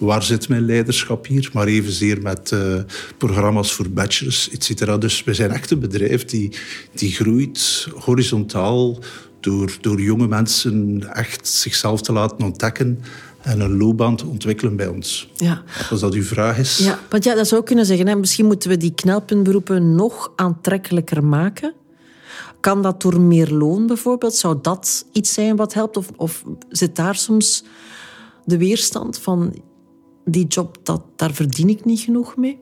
waar 0.06 0.24
zit 0.24 0.50
mijn 0.50 0.66
leiderschap 0.66 1.26
hier? 1.28 1.50
Maar 1.54 1.68
evenzeer 1.68 2.22
met 2.22 2.52
uh, 2.52 2.76
programma's 3.18 3.74
voor 3.74 3.90
bachelors, 3.90 4.50
et 4.50 4.64
cetera. 4.64 4.98
Dus 4.98 5.24
we 5.24 5.34
zijn 5.34 5.52
echt 5.52 5.72
een 5.72 5.80
bedrijf 5.80 6.26
die, 6.26 6.58
die 6.94 7.12
groeit 7.12 7.88
horizontaal 7.96 9.00
door, 9.40 9.78
door 9.82 10.02
jonge 10.02 10.28
mensen 10.28 11.04
echt 11.14 11.48
zichzelf 11.48 12.02
te 12.02 12.12
laten 12.12 12.46
ontdekken 12.46 13.00
en 13.42 13.60
een 13.60 13.78
loopbaan 13.78 14.16
te 14.16 14.26
ontwikkelen 14.26 14.76
bij 14.76 14.88
ons. 14.88 15.30
Ja. 15.36 15.64
Als 15.90 16.00
dat 16.00 16.14
uw 16.14 16.24
vraag 16.24 16.58
is. 16.58 16.78
Ja, 16.78 17.00
want 17.10 17.24
ja, 17.24 17.36
dat 17.36 17.48
zou 17.48 17.64
kunnen 17.64 17.86
zeggen. 17.86 18.08
Hè. 18.08 18.16
Misschien 18.16 18.46
moeten 18.46 18.70
we 18.70 18.78
die 18.78 18.94
knelpuntberoepen 18.94 19.96
nog 19.96 20.32
aantrekkelijker 20.36 21.24
maken. 21.24 21.74
Kan 22.60 22.82
dat 22.82 23.02
door 23.02 23.22
meer 23.22 23.50
loon 23.50 23.88
bijvoorbeeld? 23.88 24.36
Zou 24.36 24.58
dat 24.62 25.06
iets 25.12 25.34
zijn 25.34 25.56
wat 25.56 25.74
helpt? 25.74 25.98
Of, 25.98 26.10
of 26.16 26.44
zit 26.70 26.96
daar 26.96 27.16
soms 27.16 27.64
de 28.46 28.58
weerstand 28.58 29.20
van 29.20 29.56
die 30.32 30.48
job, 30.48 30.78
dat, 30.84 31.02
daar 31.16 31.34
verdien 31.34 31.70
ik 31.70 31.86
niet 31.86 32.00
genoeg 32.00 32.36
mee? 32.36 32.58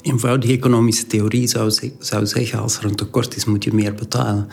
Eenvoudige 0.00 0.52
economische 0.52 1.06
theorie 1.06 1.48
zou, 1.48 1.72
zou 1.98 2.26
zeggen, 2.26 2.58
als 2.58 2.78
er 2.78 2.84
een 2.84 2.94
tekort 2.94 3.36
is, 3.36 3.44
moet 3.44 3.64
je 3.64 3.72
meer 3.72 3.94
betalen. 3.94 4.48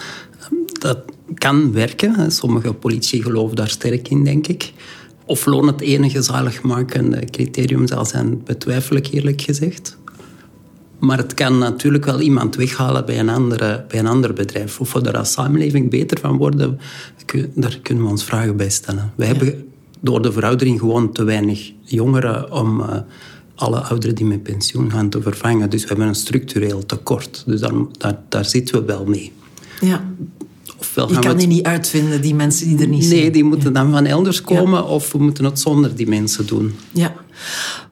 Dat 0.79 0.97
kan 1.33 1.71
werken. 1.71 2.31
Sommige 2.31 2.73
politici 2.73 3.21
geloven 3.21 3.55
daar 3.55 3.69
sterk 3.69 4.09
in, 4.09 4.23
denk 4.23 4.47
ik. 4.47 4.73
Of 5.25 5.45
loon 5.45 5.67
het 5.67 5.81
enige 5.81 6.21
zaligmakende 6.21 7.25
criterium 7.25 7.87
zal 7.87 8.05
zijn, 8.05 8.43
betwijfel 8.43 8.95
ik 8.95 9.07
eerlijk 9.07 9.41
gezegd. 9.41 9.97
Maar 10.99 11.17
het 11.17 11.33
kan 11.33 11.57
natuurlijk 11.57 12.05
wel 12.05 12.21
iemand 12.21 12.55
weghalen 12.55 13.05
bij 13.05 13.19
een, 13.19 13.29
andere, 13.29 13.85
bij 13.87 13.99
een 13.99 14.07
ander 14.07 14.33
bedrijf. 14.33 14.79
Of 14.79 14.93
we 14.93 15.01
er 15.01 15.17
als 15.17 15.31
samenleving 15.31 15.89
beter 15.89 16.19
van 16.19 16.37
worden, 16.37 16.79
daar 17.53 17.79
kunnen 17.81 18.03
we 18.03 18.09
ons 18.09 18.23
vragen 18.23 18.57
bij 18.57 18.69
stellen. 18.69 19.13
We 19.15 19.25
hebben 19.25 19.70
door 20.01 20.21
de 20.21 20.31
veroudering 20.31 20.79
gewoon 20.79 21.11
te 21.11 21.23
weinig 21.23 21.71
jongeren 21.83 22.51
om 22.51 22.79
uh, 22.79 22.95
alle 23.55 23.79
ouderen 23.79 24.15
die 24.15 24.25
met 24.25 24.43
pensioen 24.43 24.91
gaan 24.91 25.09
te 25.09 25.21
vervangen. 25.21 25.69
Dus 25.69 25.81
we 25.81 25.87
hebben 25.87 26.07
een 26.07 26.15
structureel 26.15 26.85
tekort. 26.85 27.43
Dus 27.45 27.59
daar, 27.59 27.73
daar, 27.97 28.19
daar 28.29 28.45
zitten 28.45 28.79
we 28.79 28.85
wel 28.85 29.05
mee. 29.05 29.31
Ja. 29.81 30.13
Ofwel 30.81 31.11
je 31.11 31.19
kan 31.19 31.37
die 31.37 31.47
niet 31.47 31.65
uitvinden, 31.65 32.21
die 32.21 32.35
mensen 32.35 32.67
die 32.67 32.79
er 32.79 32.87
niet 32.87 33.03
zijn. 33.03 33.19
Nee, 33.19 33.31
die 33.31 33.43
moeten 33.43 33.73
dan 33.73 33.91
van 33.91 34.05
elders 34.05 34.41
komen 34.41 34.87
of 34.87 35.11
we 35.11 35.17
moeten 35.17 35.43
het 35.43 35.59
zonder 35.59 35.95
die 35.95 36.07
mensen 36.07 36.47
doen. 36.47 36.75
Ja. 36.91 37.13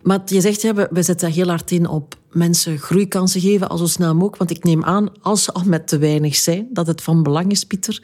Maar 0.03 0.19
je 0.25 0.41
zegt, 0.41 0.62
ja, 0.62 0.74
we 0.91 1.03
zetten 1.03 1.31
heel 1.31 1.48
hard 1.48 1.72
in 1.72 1.88
op 1.88 2.15
mensen 2.31 2.77
groeikansen 2.77 3.41
geven, 3.41 3.69
al 3.69 3.77
zo 3.77 3.86
snel 3.86 4.13
mogelijk. 4.13 4.38
Want 4.38 4.51
ik 4.51 4.63
neem 4.63 4.84
aan, 4.84 5.10
als 5.22 5.43
ze 5.43 5.51
al 5.51 5.63
met 5.65 5.88
te 5.88 5.98
weinig 5.98 6.36
zijn, 6.36 6.67
dat 6.74 6.88
het 6.88 7.01
van 7.01 7.24
belang 7.24 7.51
is, 7.51 7.63
Pieter, 7.63 8.03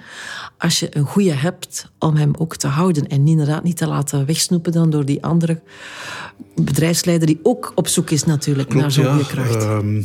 als 0.58 0.80
je 0.80 0.98
een 0.98 1.06
goede 1.06 1.34
hebt, 1.34 1.92
om 2.00 2.16
hem 2.16 2.32
ook 2.38 2.56
te 2.56 2.68
houden. 2.68 3.08
En 3.08 3.28
inderdaad 3.28 3.64
niet 3.64 3.78
te 3.78 3.88
laten 3.88 4.26
wegsnoepen 4.26 4.72
dan 4.72 4.90
door 4.90 5.06
die 5.06 5.24
andere 5.24 5.62
bedrijfsleider, 6.56 7.28
die 7.28 7.40
ook 7.44 7.72
op 7.76 7.88
zoek 7.88 8.10
is 8.10 8.24
natuurlijk 8.24 8.74
naar 8.74 8.92
zo'n 8.92 9.06
goede 9.06 9.28
kracht. 9.28 9.56
Ehm, 9.56 10.02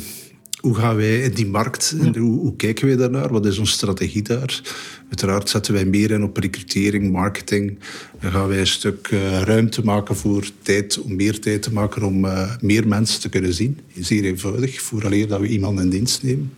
hoe 0.60 0.74
gaan 0.74 0.96
wij 0.96 1.20
in 1.20 1.32
die 1.32 1.46
markt, 1.46 1.94
hoe, 2.14 2.38
hoe, 2.38 2.56
kijken 2.56 2.86
wij 2.86 2.96
daarnaar? 2.96 3.32
Wat 3.32 3.46
is 3.46 3.58
onze 3.58 3.72
strategie 3.72 4.22
daar? 4.22 4.60
Uiteraard 5.08 5.48
zetten 5.48 5.74
wij 5.74 5.84
meer 5.84 6.10
in 6.10 6.22
op 6.22 6.36
recrutering, 6.36 7.12
marketing. 7.12 7.78
Dan 8.20 8.30
gaan 8.30 8.48
wij 8.48 8.60
een 8.60 8.66
stuk 8.66 9.10
uh, 9.10 9.42
ruimte 9.42 9.84
maken 9.84 10.16
voor 10.16 10.50
tijd, 10.62 11.00
om 11.00 11.16
meer 11.16 11.40
tijd 11.40 11.62
te 11.62 11.72
maken 11.72 12.02
om 12.02 12.24
uh, 12.24 12.50
meer 12.60 12.88
mensen 12.88 13.20
te 13.20 13.28
kunnen 13.28 13.54
zien. 13.54 13.78
Zeer 13.98 14.24
eenvoudig, 14.24 14.80
vooraleer 14.82 15.28
dat 15.28 15.40
we 15.40 15.46
iemand 15.46 15.80
in 15.80 15.90
dienst 15.90 16.22
nemen. 16.22 16.52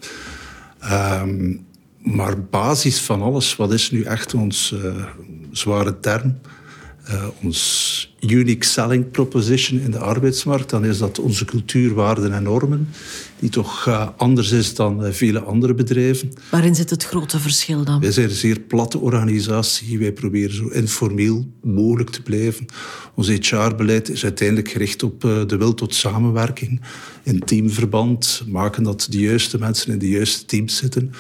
Um, 0.91 1.65
maar 1.99 2.41
basis 2.41 3.01
van 3.01 3.23
alles, 3.23 3.57
wat 3.57 3.73
is 3.73 3.91
nu 3.91 4.03
echt 4.03 4.35
ons 4.35 4.75
uh, 4.85 5.05
zware 5.51 6.01
term? 6.01 6.39
Uh, 7.11 7.25
ons 7.43 8.13
unique 8.21 8.65
selling 8.65 9.11
proposition 9.11 9.81
in 9.81 9.91
de 9.91 9.99
arbeidsmarkt, 9.99 10.71
dan 10.71 10.85
is 10.85 10.99
dat 10.99 11.19
onze 11.19 11.45
cultuurwaarden 11.45 12.33
en 12.33 12.43
normen, 12.43 12.89
die 13.39 13.51
toch 13.51 13.87
uh, 13.89 14.09
anders 14.17 14.51
is 14.51 14.75
dan 14.75 15.07
uh, 15.07 15.13
vele 15.13 15.41
andere 15.41 15.75
bedrijven. 15.75 16.33
Waarin 16.51 16.75
zit 16.75 16.91
het 16.91 17.05
grote 17.05 17.39
verschil 17.39 17.85
dan? 17.85 18.01
Wij 18.01 18.13
zijn 18.13 18.29
een 18.29 18.35
zeer 18.35 18.61
platte 18.61 18.99
organisatie. 18.99 19.99
Wij 19.99 20.13
proberen 20.13 20.55
zo 20.55 20.69
informeel 20.69 21.47
mogelijk 21.63 22.11
te 22.11 22.23
blijven. 22.23 22.67
Ons 23.15 23.29
HR-beleid 23.29 24.09
is 24.09 24.25
uiteindelijk 24.25 24.69
gericht 24.69 25.03
op 25.03 25.21
de 25.21 25.57
wil 25.59 25.75
tot 25.75 25.95
samenwerking 25.95 26.81
in 27.23 27.39
teamverband, 27.39 28.43
maken 28.47 28.83
dat 28.83 29.07
de 29.11 29.19
juiste 29.19 29.59
mensen 29.59 29.93
in 29.93 29.99
de 29.99 30.09
juiste 30.09 30.45
teams 30.45 30.77
zitten 30.77 31.13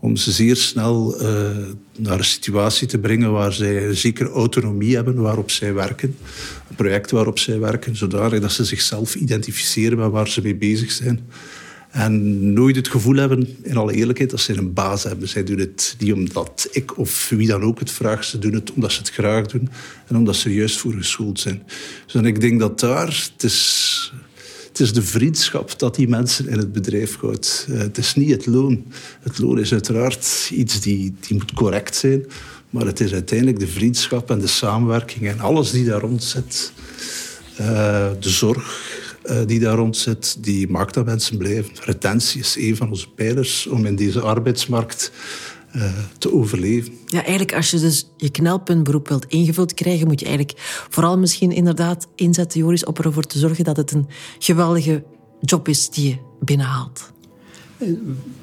om 0.00 0.16
ze 0.16 0.32
zeer 0.32 0.56
snel 0.56 1.22
uh, 1.22 1.50
naar 1.98 2.18
een 2.18 2.24
situatie 2.24 2.86
te 2.86 2.98
brengen 2.98 3.32
waar 3.32 3.52
zij 3.52 3.86
een 3.86 3.96
zekere 3.96 4.30
autonomie 4.30 4.94
hebben 4.94 5.20
waarop 5.20 5.50
zij 5.50 5.74
werken. 5.74 6.16
Een 6.68 6.76
project 6.76 7.10
waarop 7.10 7.38
zij 7.38 7.58
werken, 7.58 7.96
zodanig 7.96 8.40
dat 8.40 8.52
ze 8.52 8.64
zichzelf 8.64 9.14
identificeren 9.14 9.98
met 9.98 10.10
waar 10.10 10.28
ze 10.28 10.42
mee 10.42 10.56
bezig 10.56 10.90
zijn. 10.90 11.20
En 11.90 12.52
nooit 12.52 12.76
het 12.76 12.88
gevoel 12.88 13.16
hebben, 13.16 13.56
in 13.62 13.76
alle 13.76 13.92
eerlijkheid, 13.92 14.30
dat 14.30 14.40
ze 14.40 14.56
een 14.56 14.72
baas 14.72 15.02
hebben. 15.02 15.28
Zij 15.28 15.44
doen 15.44 15.58
het 15.58 15.96
niet 15.98 16.12
omdat 16.12 16.68
ik 16.70 16.98
of 16.98 17.28
wie 17.28 17.46
dan 17.46 17.62
ook 17.62 17.78
het 17.78 17.90
vraagt. 17.90 18.26
Ze 18.26 18.38
doen 18.38 18.52
het 18.52 18.72
omdat 18.72 18.92
ze 18.92 18.98
het 18.98 19.10
graag 19.10 19.46
doen 19.46 19.68
en 20.06 20.16
omdat 20.16 20.36
ze 20.36 20.48
er 20.48 20.54
juist 20.54 20.78
voor 20.78 20.92
geschoold 20.92 21.40
zijn. 21.40 21.62
Dus 22.06 22.22
ik 22.22 22.40
denk 22.40 22.60
dat 22.60 22.80
daar, 22.80 23.30
het 23.32 23.42
is 23.42 24.12
het 24.70 24.80
is 24.80 24.92
de 24.92 25.02
vriendschap 25.02 25.78
dat 25.78 25.94
die 25.94 26.08
mensen 26.08 26.48
in 26.48 26.58
het 26.58 26.72
bedrijf 26.72 27.16
houdt. 27.16 27.66
Uh, 27.70 27.78
het 27.78 27.98
is 27.98 28.14
niet 28.14 28.30
het 28.30 28.46
loon. 28.46 28.84
Het 29.20 29.38
loon 29.38 29.58
is 29.58 29.72
uiteraard 29.72 30.50
iets 30.52 30.80
die, 30.80 31.14
die 31.20 31.36
moet 31.36 31.52
correct 31.52 31.96
zijn. 31.96 32.26
Maar 32.70 32.86
het 32.86 33.00
is 33.00 33.12
uiteindelijk 33.12 33.58
de 33.58 33.66
vriendschap 33.66 34.30
en 34.30 34.38
de 34.38 34.46
samenwerking 34.46 35.28
en 35.28 35.40
alles 35.40 35.70
die 35.70 35.84
daar 35.84 36.00
rond 36.00 36.24
zit. 36.24 36.72
Uh, 37.60 37.66
de 38.20 38.30
zorg 38.30 38.98
die 39.46 39.60
daar 39.60 39.76
rond 39.76 39.96
zit, 39.96 40.36
die 40.44 40.68
maakt 40.68 40.94
dat 40.94 41.04
mensen 41.04 41.38
blijven. 41.38 41.72
Retentie 41.80 42.40
is 42.40 42.56
een 42.56 42.76
van 42.76 42.88
onze 42.88 43.10
pijlers 43.10 43.66
om 43.66 43.86
in 43.86 43.96
deze 43.96 44.20
arbeidsmarkt 44.20 45.12
uh, 45.76 45.82
te 46.18 46.32
overleven. 46.32 46.92
Ja, 47.06 47.20
eigenlijk 47.20 47.54
als 47.54 47.70
je 47.70 47.78
dus 47.78 48.10
je 48.16 48.30
knelpuntberoep 48.30 49.08
wilt 49.08 49.26
ingevuld 49.26 49.74
krijgen, 49.74 50.06
moet 50.06 50.20
je 50.20 50.26
eigenlijk 50.26 50.58
vooral 50.90 51.18
misschien 51.18 51.52
inderdaad 51.52 52.08
inzetten, 52.14 52.60
Joris, 52.60 52.84
op 52.84 52.98
ervoor 52.98 53.22
te 53.22 53.38
zorgen 53.38 53.64
dat 53.64 53.76
het 53.76 53.92
een 53.92 54.08
geweldige 54.38 55.04
job 55.40 55.68
is 55.68 55.90
die 55.90 56.08
je 56.08 56.16
binnenhaalt. 56.40 57.12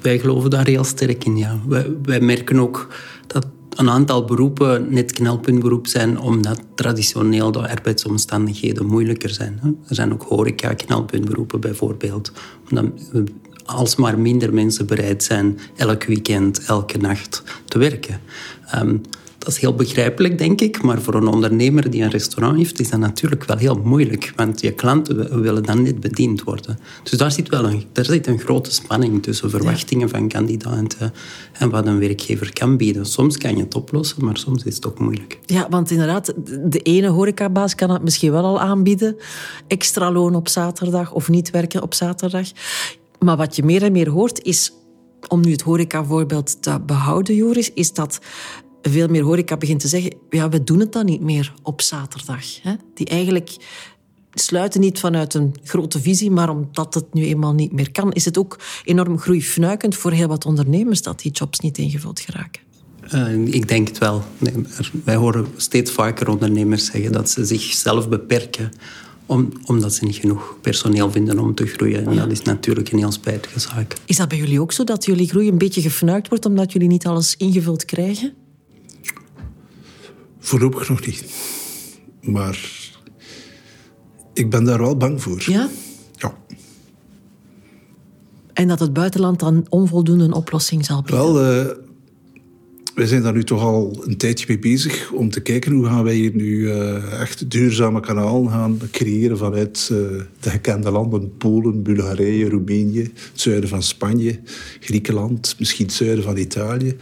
Wij 0.00 0.18
geloven 0.18 0.50
daar 0.50 0.66
heel 0.66 0.84
sterk 0.84 1.24
in, 1.24 1.36
ja. 1.36 1.60
Wij, 1.66 1.96
wij 2.02 2.20
merken 2.20 2.58
ook 2.58 2.94
dat 3.26 3.46
een 3.76 3.90
aantal 3.90 4.24
beroepen 4.24 4.86
net 4.90 5.12
knelpuntberoep 5.12 5.86
zijn, 5.86 6.20
omdat 6.20 6.60
traditioneel 6.74 7.52
de 7.52 7.68
arbeidsomstandigheden 7.68 8.86
moeilijker 8.86 9.30
zijn. 9.30 9.60
Er 9.88 9.94
zijn 9.94 10.12
ook 10.12 10.22
horeca-knelpuntberoepen 10.22 11.60
bijvoorbeeld. 11.60 12.32
Omdat 12.70 12.84
alsmaar 13.68 14.18
minder 14.18 14.54
mensen 14.54 14.86
bereid 14.86 15.22
zijn 15.22 15.58
elk 15.76 16.04
weekend, 16.04 16.64
elke 16.64 16.98
nacht 16.98 17.42
te 17.64 17.78
werken. 17.78 18.20
Ehm, 18.66 18.96
dat 19.38 19.48
is 19.48 19.58
heel 19.58 19.74
begrijpelijk, 19.74 20.38
denk 20.38 20.60
ik. 20.60 20.82
Maar 20.82 21.02
voor 21.02 21.14
een 21.14 21.26
ondernemer 21.26 21.90
die 21.90 22.02
een 22.02 22.10
restaurant 22.10 22.56
heeft, 22.56 22.80
is 22.80 22.90
dat 22.90 23.00
natuurlijk 23.00 23.44
wel 23.44 23.56
heel 23.56 23.80
moeilijk. 23.84 24.32
Want 24.36 24.60
je 24.60 24.72
klanten 24.72 25.42
willen 25.42 25.62
dan 25.62 25.82
niet 25.82 26.00
bediend 26.00 26.42
worden. 26.42 26.78
Dus 27.02 27.18
daar 27.18 27.32
zit 27.32 27.48
wel 27.48 27.64
een, 27.64 27.84
daar 27.92 28.04
zit 28.04 28.26
een 28.26 28.38
grote 28.38 28.72
spanning 28.72 29.22
tussen 29.22 29.50
verwachtingen 29.50 30.08
van 30.08 30.28
kandidaten 30.28 31.12
en 31.52 31.70
wat 31.70 31.86
een 31.86 31.98
werkgever 31.98 32.52
kan 32.52 32.76
bieden. 32.76 33.06
Soms 33.06 33.38
kan 33.38 33.56
je 33.56 33.62
het 33.62 33.74
oplossen, 33.74 34.24
maar 34.24 34.36
soms 34.36 34.64
is 34.64 34.74
het 34.74 34.86
ook 34.86 34.98
moeilijk. 34.98 35.38
Ja, 35.46 35.66
want 35.70 35.90
inderdaad, 35.90 36.34
de 36.64 36.80
ene 36.82 37.08
horecabaas 37.08 37.74
kan 37.74 37.90
het 37.90 38.02
misschien 38.02 38.32
wel 38.32 38.44
al 38.44 38.60
aanbieden. 38.60 39.16
Extra 39.66 40.12
loon 40.12 40.34
op 40.34 40.48
zaterdag 40.48 41.12
of 41.12 41.28
niet 41.28 41.50
werken 41.50 41.82
op 41.82 41.94
zaterdag. 41.94 42.48
Maar 43.18 43.36
wat 43.36 43.56
je 43.56 43.62
meer 43.62 43.82
en 43.82 43.92
meer 43.92 44.08
hoort 44.08 44.42
is, 44.42 44.72
om 45.28 45.40
nu 45.40 45.50
het 45.50 45.62
horeca-voorbeeld 45.62 46.62
te 46.62 46.80
behouden, 46.80 47.34
Joris, 47.34 47.72
is 47.72 47.92
dat 47.92 48.18
veel 48.82 49.08
meer 49.08 49.22
horeca 49.22 49.56
begint 49.56 49.80
te 49.80 49.88
zeggen, 49.88 50.14
ja, 50.30 50.48
we 50.48 50.64
doen 50.64 50.80
het 50.80 50.92
dan 50.92 51.04
niet 51.04 51.20
meer 51.20 51.54
op 51.62 51.80
zaterdag. 51.80 52.62
Hè? 52.62 52.74
Die 52.94 53.06
eigenlijk 53.06 53.56
sluiten 54.34 54.80
niet 54.80 55.00
vanuit 55.00 55.34
een 55.34 55.54
grote 55.62 56.00
visie, 56.00 56.30
maar 56.30 56.50
omdat 56.50 56.94
het 56.94 57.14
nu 57.14 57.24
eenmaal 57.24 57.54
niet 57.54 57.72
meer 57.72 57.92
kan, 57.92 58.12
is 58.12 58.24
het 58.24 58.38
ook 58.38 58.58
enorm 58.84 59.18
groeifnuikend 59.18 59.96
voor 59.96 60.12
heel 60.12 60.28
wat 60.28 60.46
ondernemers 60.46 61.02
dat 61.02 61.20
die 61.20 61.32
jobs 61.32 61.60
niet 61.60 61.78
ingevuld 61.78 62.20
geraken. 62.20 62.62
Uh, 63.14 63.54
ik 63.54 63.68
denk 63.68 63.88
het 63.88 63.98
wel. 63.98 64.22
wij 65.04 65.16
horen 65.16 65.46
steeds 65.56 65.90
vaker 65.90 66.28
ondernemers 66.28 66.84
zeggen 66.84 67.12
dat 67.12 67.30
ze 67.30 67.44
zichzelf 67.44 68.08
beperken 68.08 68.70
om, 69.28 69.52
omdat 69.64 69.94
ze 69.94 70.04
niet 70.04 70.16
genoeg 70.16 70.56
personeel 70.60 71.10
vinden 71.10 71.38
om 71.38 71.54
te 71.54 71.66
groeien. 71.66 72.06
En 72.06 72.16
dat 72.16 72.30
is 72.30 72.42
natuurlijk 72.42 72.92
een 72.92 72.98
heel 72.98 73.12
spijtige 73.12 73.60
zaak. 73.60 73.96
Is 74.04 74.16
dat 74.16 74.28
bij 74.28 74.38
jullie 74.38 74.60
ook 74.60 74.72
zo, 74.72 74.84
dat 74.84 75.04
jullie 75.04 75.28
groei 75.28 75.48
een 75.48 75.58
beetje 75.58 75.80
gefnuikt 75.80 76.28
wordt 76.28 76.46
omdat 76.46 76.72
jullie 76.72 76.88
niet 76.88 77.06
alles 77.06 77.36
ingevuld 77.36 77.84
krijgen? 77.84 78.32
Voorlopig 80.38 80.88
nog 80.88 81.06
niet. 81.06 81.24
Maar 82.20 82.58
ik 84.32 84.50
ben 84.50 84.64
daar 84.64 84.78
wel 84.78 84.96
bang 84.96 85.22
voor. 85.22 85.42
Ja? 85.46 85.68
Ja. 86.16 86.36
En 88.52 88.68
dat 88.68 88.80
het 88.80 88.92
buitenland 88.92 89.38
dan 89.38 89.66
onvoldoende 89.68 90.24
een 90.24 90.32
oplossing 90.32 90.84
zal 90.84 91.02
bieden? 91.02 91.32
Wel, 91.32 91.64
uh, 91.66 91.70
wij 92.98 93.06
zijn 93.06 93.22
daar 93.22 93.32
nu 93.32 93.44
toch 93.44 93.62
al 93.62 94.04
een 94.06 94.16
tijdje 94.16 94.44
mee 94.48 94.58
bezig 94.58 95.12
om 95.12 95.30
te 95.30 95.40
kijken 95.40 95.72
hoe 95.72 95.84
gaan 95.84 96.04
wij 96.04 96.14
hier 96.14 96.34
nu 96.34 96.58
uh, 96.58 97.20
echt 97.20 97.50
duurzame 97.50 98.00
kanalen 98.00 98.50
gaan 98.50 98.80
creëren 98.90 99.38
vanuit 99.38 99.88
uh, 99.92 99.98
de 100.40 100.50
gekende 100.50 100.90
landen 100.90 101.36
Polen, 101.36 101.82
Bulgarije, 101.82 102.48
Roemenië, 102.48 103.00
het 103.00 103.40
zuiden 103.40 103.68
van 103.68 103.82
Spanje, 103.82 104.40
Griekenland, 104.80 105.54
misschien 105.58 105.86
het 105.86 105.94
zuiden 105.94 106.24
van 106.24 106.36
Italië. 106.36 106.96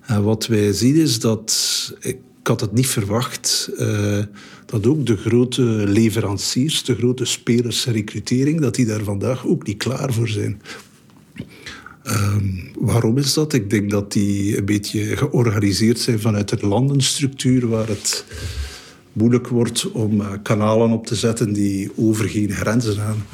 En 0.00 0.22
wat 0.22 0.46
wij 0.46 0.72
zien 0.72 0.96
is 0.96 1.18
dat 1.18 1.52
ik 2.00 2.16
had 2.42 2.60
het 2.60 2.72
niet 2.72 2.86
verwacht 2.86 3.70
uh, 3.78 4.22
dat 4.66 4.86
ook 4.86 5.06
de 5.06 5.16
grote 5.16 5.62
leveranciers, 5.86 6.84
de 6.84 6.94
grote 6.94 7.24
spelers 7.24 7.86
recrutering, 7.86 8.60
dat 8.60 8.74
die 8.74 8.86
daar 8.86 9.02
vandaag 9.02 9.46
ook 9.46 9.66
niet 9.66 9.76
klaar 9.76 10.12
voor 10.12 10.28
zijn. 10.28 10.60
Um, 12.06 12.70
waarom 12.78 13.18
is 13.18 13.34
dat? 13.34 13.52
Ik 13.52 13.70
denk 13.70 13.90
dat 13.90 14.12
die 14.12 14.58
een 14.58 14.64
beetje 14.64 15.16
georganiseerd 15.16 15.98
zijn 15.98 16.20
vanuit 16.20 16.50
een 16.50 16.68
landenstructuur 16.68 17.68
waar 17.68 17.88
het 17.88 18.24
moeilijk 19.12 19.48
wordt 19.48 19.90
om 19.90 20.20
uh, 20.20 20.26
kanalen 20.42 20.90
op 20.90 21.06
te 21.06 21.14
zetten 21.14 21.52
die 21.52 21.90
over 21.96 22.28
geen 22.28 22.50
grenzen 22.50 22.94
gaan. 22.94 23.24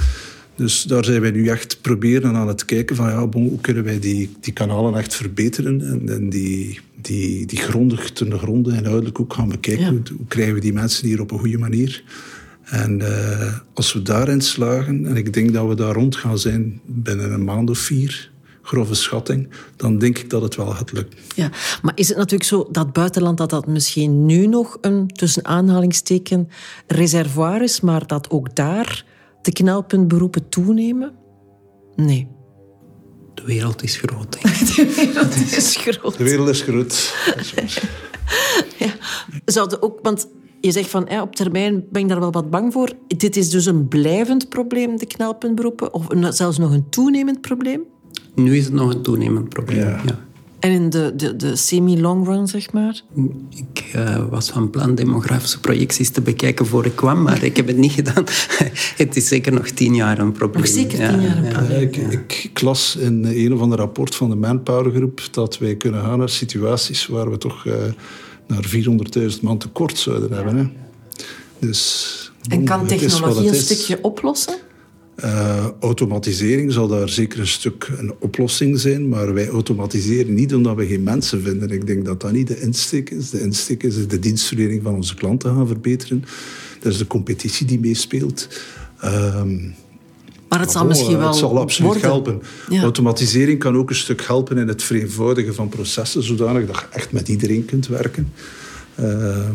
Dus 0.55 0.83
daar 0.83 1.05
zijn 1.05 1.21
wij 1.21 1.31
nu 1.31 1.49
echt 1.49 1.81
proberen 1.81 2.35
aan 2.35 2.49
het 2.49 2.65
kijken 2.65 2.97
van 2.97 3.09
ja, 3.09 3.27
bon, 3.27 3.49
hoe 3.49 3.61
kunnen 3.61 3.85
wij 3.85 3.99
die, 3.99 4.31
die 4.41 4.53
kanalen 4.53 4.95
echt 4.95 5.15
verbeteren 5.15 5.81
en, 5.81 6.09
en 6.09 6.29
die, 6.29 6.81
die, 7.03 7.47
die 7.47 7.59
grondig 7.59 8.11
ten 8.11 8.39
gronde 8.39 8.73
en 8.73 8.83
duidelijk 8.83 9.21
ook 9.21 9.35
gaan 9.35 9.49
bekijken. 9.49 9.89
Hoe, 9.89 10.03
hoe, 10.17 10.27
krijgen 10.29 10.55
we 10.55 10.61
die 10.61 10.73
mensen 10.73 11.07
hier 11.07 11.21
op 11.21 11.31
een 11.31 11.39
goede 11.39 11.59
manier? 11.59 12.03
En 12.65 13.01
uh, 13.01 13.55
als 13.75 13.93
we 13.93 14.03
daarin 14.03 14.41
slagen, 14.41 15.07
en 15.07 15.17
ik 15.17 15.33
denk 15.33 15.53
dat 15.53 15.69
we 15.69 15.75
daar 15.75 15.95
rond 15.95 16.17
gaan 16.17 16.39
zijn 16.39 16.81
binnen 16.87 17.33
een 17.33 17.45
maand 17.45 17.71
of 17.71 17.79
vier, 17.79 18.30
grove 18.71 18.95
schatting, 18.95 19.49
dan 19.77 19.99
denk 19.99 20.19
ik 20.19 20.31
dat 20.31 20.43
het 20.43 20.57
wel 20.57 20.67
gaat 20.67 20.93
lukken. 20.93 21.19
Ja, 21.35 21.51
maar 21.83 21.93
is 21.95 22.09
het 22.09 22.17
natuurlijk 22.17 22.49
zo 22.49 22.69
dat 22.71 22.93
buitenland 22.93 23.39
dat 23.39 23.51
dat 23.51 23.67
misschien 23.67 24.27
nu 24.27 24.47
nog 24.47 24.79
een 24.81 25.09
tussen 25.09 25.45
aanhalingsteken 25.45 26.49
reservoir 26.87 27.63
is, 27.63 27.81
maar 27.81 28.07
dat 28.07 28.31
ook 28.31 28.57
daar 28.57 29.05
de 29.43 29.53
knelpuntberoepen 29.53 30.49
toenemen? 30.49 31.13
Nee. 31.97 32.29
De 33.35 33.45
wereld 33.45 33.83
is 33.83 33.97
groot. 33.97 34.33
De 34.77 34.93
wereld 34.97 35.35
is 35.57 35.77
groot. 35.77 36.19
De 36.19 36.25
wereld 36.25 36.49
is 36.49 36.63
groot. 36.63 37.15
ja. 38.79 38.95
Zouden 39.45 39.83
ook, 39.83 39.99
want 40.03 40.29
je 40.61 40.71
zegt 40.71 40.91
van 40.91 41.07
ja, 41.09 41.23
op 41.23 41.37
termijn 41.37 41.85
ben 41.91 42.03
ik 42.03 42.09
daar 42.09 42.21
wel 42.21 42.33
wat 42.33 42.51
bang 42.51 42.73
voor. 42.73 42.93
Dit 43.07 43.37
is 43.37 43.51
dus 43.51 43.67
een 43.67 43.89
blijvend 43.89 44.49
probleem, 44.49 44.99
de 44.99 45.07
knelpuntberoepen, 45.07 45.95
of 45.95 46.07
zelfs 46.29 46.59
nog 46.59 46.73
een 46.73 46.89
toenemend 46.89 47.41
probleem? 47.41 47.83
Nu 48.43 48.57
is 48.57 48.65
het 48.65 48.73
nog 48.73 48.95
een 48.95 49.03
toenemend 49.03 49.49
probleem, 49.49 49.79
ja. 49.79 50.29
En 50.61 50.71
in 50.71 50.91
de, 50.91 51.13
de, 51.17 51.37
de 51.37 51.57
semi-long 51.57 52.27
run, 52.27 52.49
zeg 52.49 52.73
maar? 52.73 53.01
Ik 53.51 53.93
uh, 53.97 54.29
was 54.31 54.51
van 54.51 54.71
plan 54.71 54.95
demografische 54.95 55.61
projecties 55.61 56.11
te 56.11 56.21
bekijken 56.21 56.67
voor 56.67 56.87
ik 56.87 56.97
kwam, 56.97 57.23
maar 57.23 57.43
ik 57.43 57.57
heb 57.57 57.67
het 57.67 57.77
niet 57.77 57.93
gedaan. 57.93 58.25
het 58.97 59.17
is 59.17 59.29
zeker 59.29 59.53
nog 59.53 59.69
tien 59.69 59.95
jaar 59.95 60.19
een 60.19 60.33
probleem. 60.33 60.63
Nog 60.63 60.73
zeker 60.73 61.09
tien 61.09 61.21
jaar 61.21 61.37
een 61.37 61.53
probleem. 61.53 61.81
ik, 62.11 62.37
ik, 62.43 62.61
las 62.61 62.97
in 62.97 63.25
een 63.25 63.53
of 63.53 63.61
ander 63.61 63.79
rapport 63.79 64.15
van 64.15 64.31
de 64.31 64.37
Manpower 64.37 64.93
Groep 64.93 65.21
dat 65.31 65.59
wij 65.59 65.77
kunnen 65.77 66.03
gaan 66.03 66.19
naar 66.19 66.29
situaties 66.29 67.07
waar 67.07 67.31
we 67.31 67.39
toch 67.39 67.65
uh, 67.65 67.75
naar 68.47 68.65
400.000 69.35 69.41
man 69.41 69.59
tekort 69.59 69.99
zouden 69.99 70.33
hebben. 70.33 70.57
Hè. 70.57 70.69
Dus, 71.59 72.33
en 72.49 72.65
kan 72.65 72.87
technologie 72.87 73.49
een 73.49 73.55
stukje 73.55 73.99
oplossen? 74.03 74.55
Uh, 75.25 75.67
automatisering 75.81 76.73
zal 76.73 76.89
daar 76.89 77.09
zeker 77.09 77.41
een 77.41 77.47
stuk 77.47 77.91
een 77.99 78.15
oplossing 78.19 78.79
zijn, 78.79 79.09
maar 79.09 79.35
wij 79.35 79.49
automatiseren 79.49 80.35
niet 80.35 80.55
omdat 80.55 80.77
we 80.77 80.87
geen 80.87 81.03
mensen 81.03 81.43
vinden. 81.43 81.71
Ik 81.71 81.87
denk 81.87 82.05
dat 82.05 82.21
dat 82.21 82.33
niet 82.33 82.47
de 82.47 82.61
insteek 82.61 83.11
is. 83.11 83.31
De 83.31 83.41
insteek 83.41 83.83
is 83.83 84.09
de 84.09 84.19
dienstverlening 84.19 84.83
van 84.83 84.95
onze 84.95 85.15
klanten 85.15 85.55
gaan 85.55 85.67
verbeteren. 85.67 86.25
Dat 86.81 86.93
is 86.93 86.99
de 86.99 87.07
competitie 87.07 87.67
die 87.67 87.81
meespeelt. 87.81 88.49
Um, 89.05 89.75
maar 90.49 90.61
het 90.61 90.71
zal 90.71 90.87
misschien 90.87 91.19
wel. 91.19 91.27
Het 91.27 91.37
zal 91.37 91.59
absoluut 91.59 92.01
helpen. 92.01 92.43
Automatisering 92.69 93.59
kan 93.59 93.77
ook 93.77 93.89
een 93.91 93.97
stuk 93.97 94.23
helpen 94.23 94.59
in 94.59 94.69
het 94.69 94.83
vereenvoudigen 94.83 95.55
van 95.55 95.69
processen, 95.69 96.23
zodanig 96.23 96.67
dat 96.67 96.77
je 96.77 96.87
echt 96.91 97.13
met 97.13 97.29
iedereen 97.29 97.65
kunt 97.65 97.87
werken. 97.87 98.33
Uh, 99.01 99.49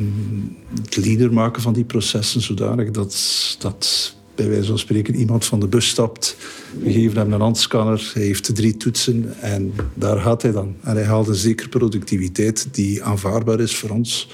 het 0.84 0.96
leader 0.96 1.34
maken 1.34 1.62
van 1.62 1.74
die 1.74 1.84
processen, 1.84 2.42
zodanig 2.42 2.92
dat, 2.92 3.16
dat 3.60 4.15
bij 4.36 4.50
wijze 4.50 4.68
van 4.68 4.80
spreken 4.80 5.16
iemand 5.16 5.46
van 5.46 5.60
de 5.60 5.68
bus 5.68 5.88
stapt. 5.88 6.38
We 6.80 6.92
geven 6.92 7.18
hem 7.18 7.34
een 7.34 7.42
handscanner, 7.42 8.12
hij 8.14 8.24
heeft 8.24 8.56
drie 8.56 8.78
toetsen 8.78 9.34
en 9.42 9.74
daar 9.94 10.18
gaat 10.18 10.42
hij 10.42 10.52
dan. 10.52 10.76
En 10.82 10.96
hij 10.96 11.06
haalt 11.06 11.28
een 11.28 11.36
zekere 11.36 11.70
productiviteit 11.70 12.68
die 12.72 13.04
aanvaardbaar 13.04 13.60
is 13.60 13.76
voor 13.76 13.90
ons. 13.90 14.28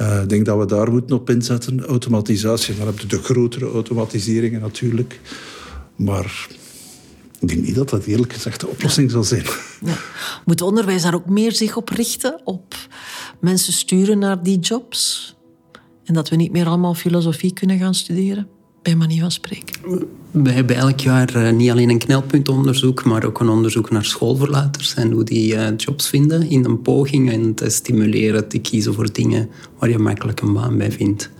Uh, 0.00 0.22
ik 0.22 0.28
denk 0.28 0.46
dat 0.46 0.58
we 0.58 0.66
daar 0.66 0.90
moeten 0.90 1.16
op 1.16 1.30
inzetten. 1.30 1.84
Automatisatie, 1.84 2.76
dan 2.76 2.86
heb 2.86 2.98
je 2.98 3.06
de 3.06 3.22
grotere 3.22 3.66
automatiseringen 3.66 4.60
natuurlijk. 4.60 5.20
Maar 5.96 6.48
ik 7.40 7.48
denk 7.48 7.62
niet 7.62 7.74
dat 7.74 7.90
dat 7.90 8.04
eerlijk 8.04 8.32
gezegd 8.32 8.60
de 8.60 8.68
oplossing 8.68 9.10
zal 9.10 9.24
zijn. 9.24 9.44
Moet 10.44 10.60
onderwijs 10.60 11.02
daar 11.02 11.14
ook 11.14 11.26
meer 11.26 11.52
zich 11.52 11.76
op 11.76 11.88
richten? 11.88 12.40
Op 12.44 12.76
mensen 13.40 13.72
sturen 13.72 14.18
naar 14.18 14.42
die 14.42 14.58
jobs? 14.58 15.34
En 16.04 16.14
dat 16.14 16.28
we 16.28 16.36
niet 16.36 16.52
meer 16.52 16.66
allemaal 16.66 16.94
filosofie 16.94 17.52
kunnen 17.52 17.78
gaan 17.78 17.94
studeren? 17.94 18.48
Bij 18.82 18.96
manier 18.96 19.20
van 19.20 19.30
spreken? 19.30 19.80
We 20.30 20.50
hebben 20.50 20.76
elk 20.76 21.00
jaar 21.00 21.34
eh, 21.34 21.52
niet 21.52 21.70
alleen 21.70 21.90
een 21.90 21.98
knelpuntonderzoek, 21.98 23.04
maar 23.04 23.24
ook 23.24 23.40
een 23.40 23.48
onderzoek 23.48 23.90
naar 23.90 24.04
schoolverlaters 24.04 24.94
en 24.94 25.10
hoe 25.10 25.24
die 25.24 25.54
uh, 25.54 25.66
jobs 25.76 26.08
vinden 26.08 26.48
in 26.48 26.64
een 26.64 26.82
poging 26.82 27.30
en 27.30 27.54
te 27.54 27.70
stimuleren 27.70 28.48
te 28.48 28.58
kiezen 28.58 28.94
voor 28.94 29.12
dingen 29.12 29.48
waar 29.78 29.90
je 29.90 29.98
makkelijk 29.98 30.40
een 30.40 30.52
baan 30.52 30.78
bij 30.78 30.92
vindt. 30.92 31.30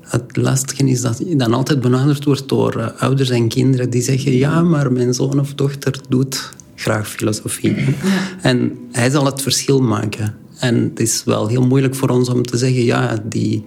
het 0.00 0.36
lastige 0.36 0.84
is 0.88 1.00
dat 1.00 1.18
je 1.18 1.36
dan 1.36 1.54
altijd 1.54 1.80
benaderd 1.80 2.24
wordt 2.24 2.48
door 2.48 2.76
eh, 2.76 3.02
ouders 3.02 3.30
en 3.30 3.48
kinderen 3.48 3.90
die 3.90 4.02
zeggen: 4.02 4.32
Ja, 4.32 4.62
maar 4.62 4.92
mijn 4.92 5.14
zoon 5.14 5.40
of 5.40 5.54
dochter 5.54 6.00
doet 6.08 6.50
graag 6.74 7.08
filosofie. 7.08 7.74
En 8.42 8.78
hij 8.92 9.10
zal 9.10 9.24
het 9.24 9.42
verschil 9.42 9.80
maken. 9.80 10.34
En 10.58 10.74
het 10.74 11.00
is 11.00 11.22
wel 11.24 11.46
heel 11.46 11.66
moeilijk 11.66 11.94
voor 11.94 12.08
ons 12.08 12.28
om 12.28 12.42
te 12.42 12.56
zeggen: 12.56 12.84
Ja, 12.84 13.22
die 13.24 13.64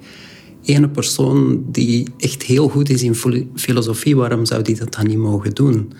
ene 0.65 0.89
persoon 0.89 1.63
die 1.67 2.07
echt 2.17 2.43
heel 2.43 2.67
goed 2.67 2.89
is 2.89 3.03
in 3.03 3.15
filosofie, 3.55 4.15
waarom 4.15 4.45
zou 4.45 4.61
die 4.61 4.75
dat 4.75 4.93
dan 4.93 5.07
niet 5.07 5.17
mogen 5.17 5.53
doen? 5.53 5.93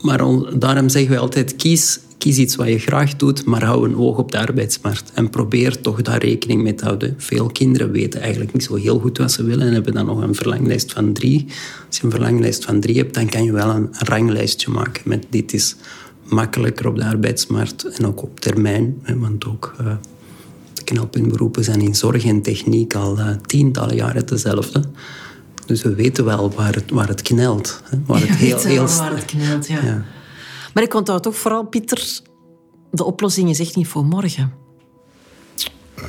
Maar 0.00 0.18
daarom 0.58 0.88
zeggen 0.88 1.10
wij 1.10 1.20
altijd: 1.20 1.56
kies 1.56 2.00
Kies 2.20 2.38
iets 2.38 2.56
wat 2.56 2.68
je 2.68 2.78
graag 2.78 3.16
doet, 3.16 3.44
maar 3.44 3.64
hou 3.64 3.88
een 3.88 3.96
oog 3.96 4.18
op 4.18 4.32
de 4.32 4.38
arbeidsmarkt. 4.38 5.10
En 5.14 5.30
probeer 5.30 5.80
toch 5.80 6.02
daar 6.02 6.18
rekening 6.18 6.62
mee 6.62 6.74
te 6.74 6.84
houden. 6.84 7.14
Veel 7.18 7.46
kinderen 7.46 7.90
weten 7.90 8.20
eigenlijk 8.20 8.52
niet 8.52 8.64
zo 8.64 8.74
heel 8.74 8.98
goed 8.98 9.18
wat 9.18 9.32
ze 9.32 9.44
willen 9.44 9.66
en 9.66 9.72
hebben 9.72 9.94
dan 9.94 10.06
nog 10.06 10.22
een 10.22 10.34
verlanglijst 10.34 10.92
van 10.92 11.12
drie. 11.12 11.46
Als 11.86 11.96
je 11.96 12.04
een 12.04 12.10
verlanglijst 12.10 12.64
van 12.64 12.80
drie 12.80 12.96
hebt, 12.96 13.14
dan 13.14 13.28
kan 13.28 13.44
je 13.44 13.52
wel 13.52 13.70
een 13.70 13.88
ranglijstje 13.92 14.70
maken 14.70 15.02
met 15.04 15.26
dit 15.30 15.52
is 15.52 15.76
makkelijker 16.24 16.86
op 16.88 16.96
de 16.96 17.04
arbeidsmarkt 17.04 17.84
en 17.84 18.06
ook 18.06 18.22
op 18.22 18.40
termijn. 18.40 19.02
Want 19.16 19.46
ook 19.46 19.74
de 19.76 19.96
knelpuntberoepen 20.84 21.64
zijn 21.64 21.80
in 21.80 21.94
zorg 21.94 22.24
en 22.24 22.42
techniek 22.42 22.94
al 22.94 23.18
uh, 23.18 23.30
tientallen 23.30 23.96
jaren 23.96 24.26
dezelfde. 24.26 24.84
Dus 25.66 25.82
we 25.82 25.94
weten 25.94 26.24
wel 26.24 26.50
waar 26.50 26.74
het, 26.74 26.90
waar 26.90 27.08
het 27.08 27.22
knelt. 27.22 27.82
Waar 28.06 28.20
het 28.20 28.28
heel, 28.28 28.58
heel, 28.58 28.86
waar 28.86 29.14
het 29.14 29.24
knelt, 29.24 29.66
ja. 29.66 29.84
ja. 29.84 30.04
Maar 30.74 30.82
ik 30.82 30.94
onthoud 30.94 31.22
toch 31.22 31.36
vooral, 31.36 31.64
Pieter, 31.64 32.20
de 32.90 33.04
oplossing 33.04 33.50
is 33.50 33.60
echt 33.60 33.76
niet 33.76 33.86
voor 33.86 34.04
morgen. 34.04 34.52
Uh, 35.98 36.04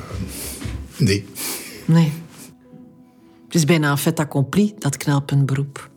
nee. 0.96 1.24
Nee. 1.84 2.12
Het 3.44 3.54
is 3.54 3.64
bijna 3.64 3.90
een 3.90 3.98
fait 3.98 4.20
accompli, 4.20 4.74
dat 4.78 4.96
knelpuntberoep. 4.96 5.90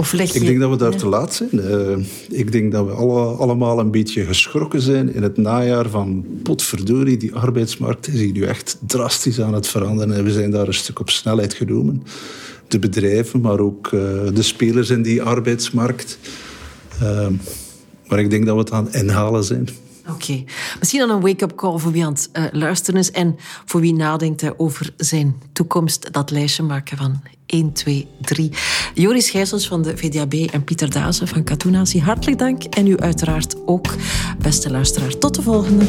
Of 0.00 0.12
leg 0.12 0.32
je... 0.32 0.38
Ik 0.38 0.46
denk 0.46 0.60
dat 0.60 0.70
we 0.70 0.76
daar 0.76 0.96
te 0.96 1.06
laat 1.06 1.34
zijn. 1.34 1.50
Uh, 1.52 1.96
ik 2.28 2.52
denk 2.52 2.72
dat 2.72 2.86
we 2.86 2.92
alle, 2.92 3.24
allemaal 3.24 3.78
een 3.78 3.90
beetje 3.90 4.24
geschrokken 4.24 4.80
zijn 4.80 5.14
in 5.14 5.22
het 5.22 5.36
najaar 5.36 5.88
van 5.88 6.24
potverdorie, 6.42 7.16
die 7.16 7.34
arbeidsmarkt 7.34 8.08
is 8.08 8.20
hier 8.20 8.32
nu 8.32 8.42
echt 8.42 8.78
drastisch 8.86 9.40
aan 9.40 9.54
het 9.54 9.68
veranderen 9.68 10.14
en 10.14 10.24
we 10.24 10.32
zijn 10.32 10.50
daar 10.50 10.66
een 10.66 10.74
stuk 10.74 11.00
op 11.00 11.10
snelheid 11.10 11.54
genomen 11.54 12.02
de 12.68 12.78
bedrijven, 12.78 13.40
maar 13.40 13.60
ook 13.60 13.90
uh, 13.92 14.00
de 14.34 14.42
spelers 14.42 14.90
in 14.90 15.02
die 15.02 15.22
arbeidsmarkt. 15.22 16.18
Uh, 17.02 17.26
maar 18.08 18.18
ik 18.18 18.30
denk 18.30 18.46
dat 18.46 18.54
we 18.54 18.60
het 18.60 18.72
aan 18.72 18.84
het 18.84 18.94
inhalen 18.94 19.44
zijn. 19.44 19.68
Oké. 20.14 20.44
Misschien 20.78 21.00
dan 21.00 21.10
een 21.10 21.20
wake-up 21.20 21.54
call 21.54 21.78
voor 21.78 21.92
wie 21.92 22.04
aan 22.04 22.12
het 22.12 22.28
uh, 22.32 22.44
luisteren 22.52 23.00
is 23.00 23.10
en 23.10 23.36
voor 23.64 23.80
wie 23.80 23.94
nadenkt 23.94 24.58
over 24.58 24.92
zijn 24.96 25.42
toekomst. 25.52 26.12
Dat 26.12 26.30
lijstje 26.30 26.62
maken 26.62 26.96
van 26.96 27.22
1, 27.46 27.72
2, 27.72 28.08
3. 28.20 28.52
Joris 28.94 29.30
Gijsels 29.30 29.68
van 29.68 29.82
de 29.82 29.96
VDAB 29.96 30.32
en 30.32 30.64
Pieter 30.64 30.90
Dazen 30.90 31.28
van 31.28 31.44
Katoenatie, 31.44 32.02
hartelijk 32.02 32.38
dank. 32.38 32.64
En 32.64 32.86
u 32.86 32.96
uiteraard 32.96 33.56
ook, 33.66 33.94
beste 34.38 34.70
luisteraar. 34.70 35.18
Tot 35.18 35.34
de 35.34 35.42
volgende. 35.42 35.84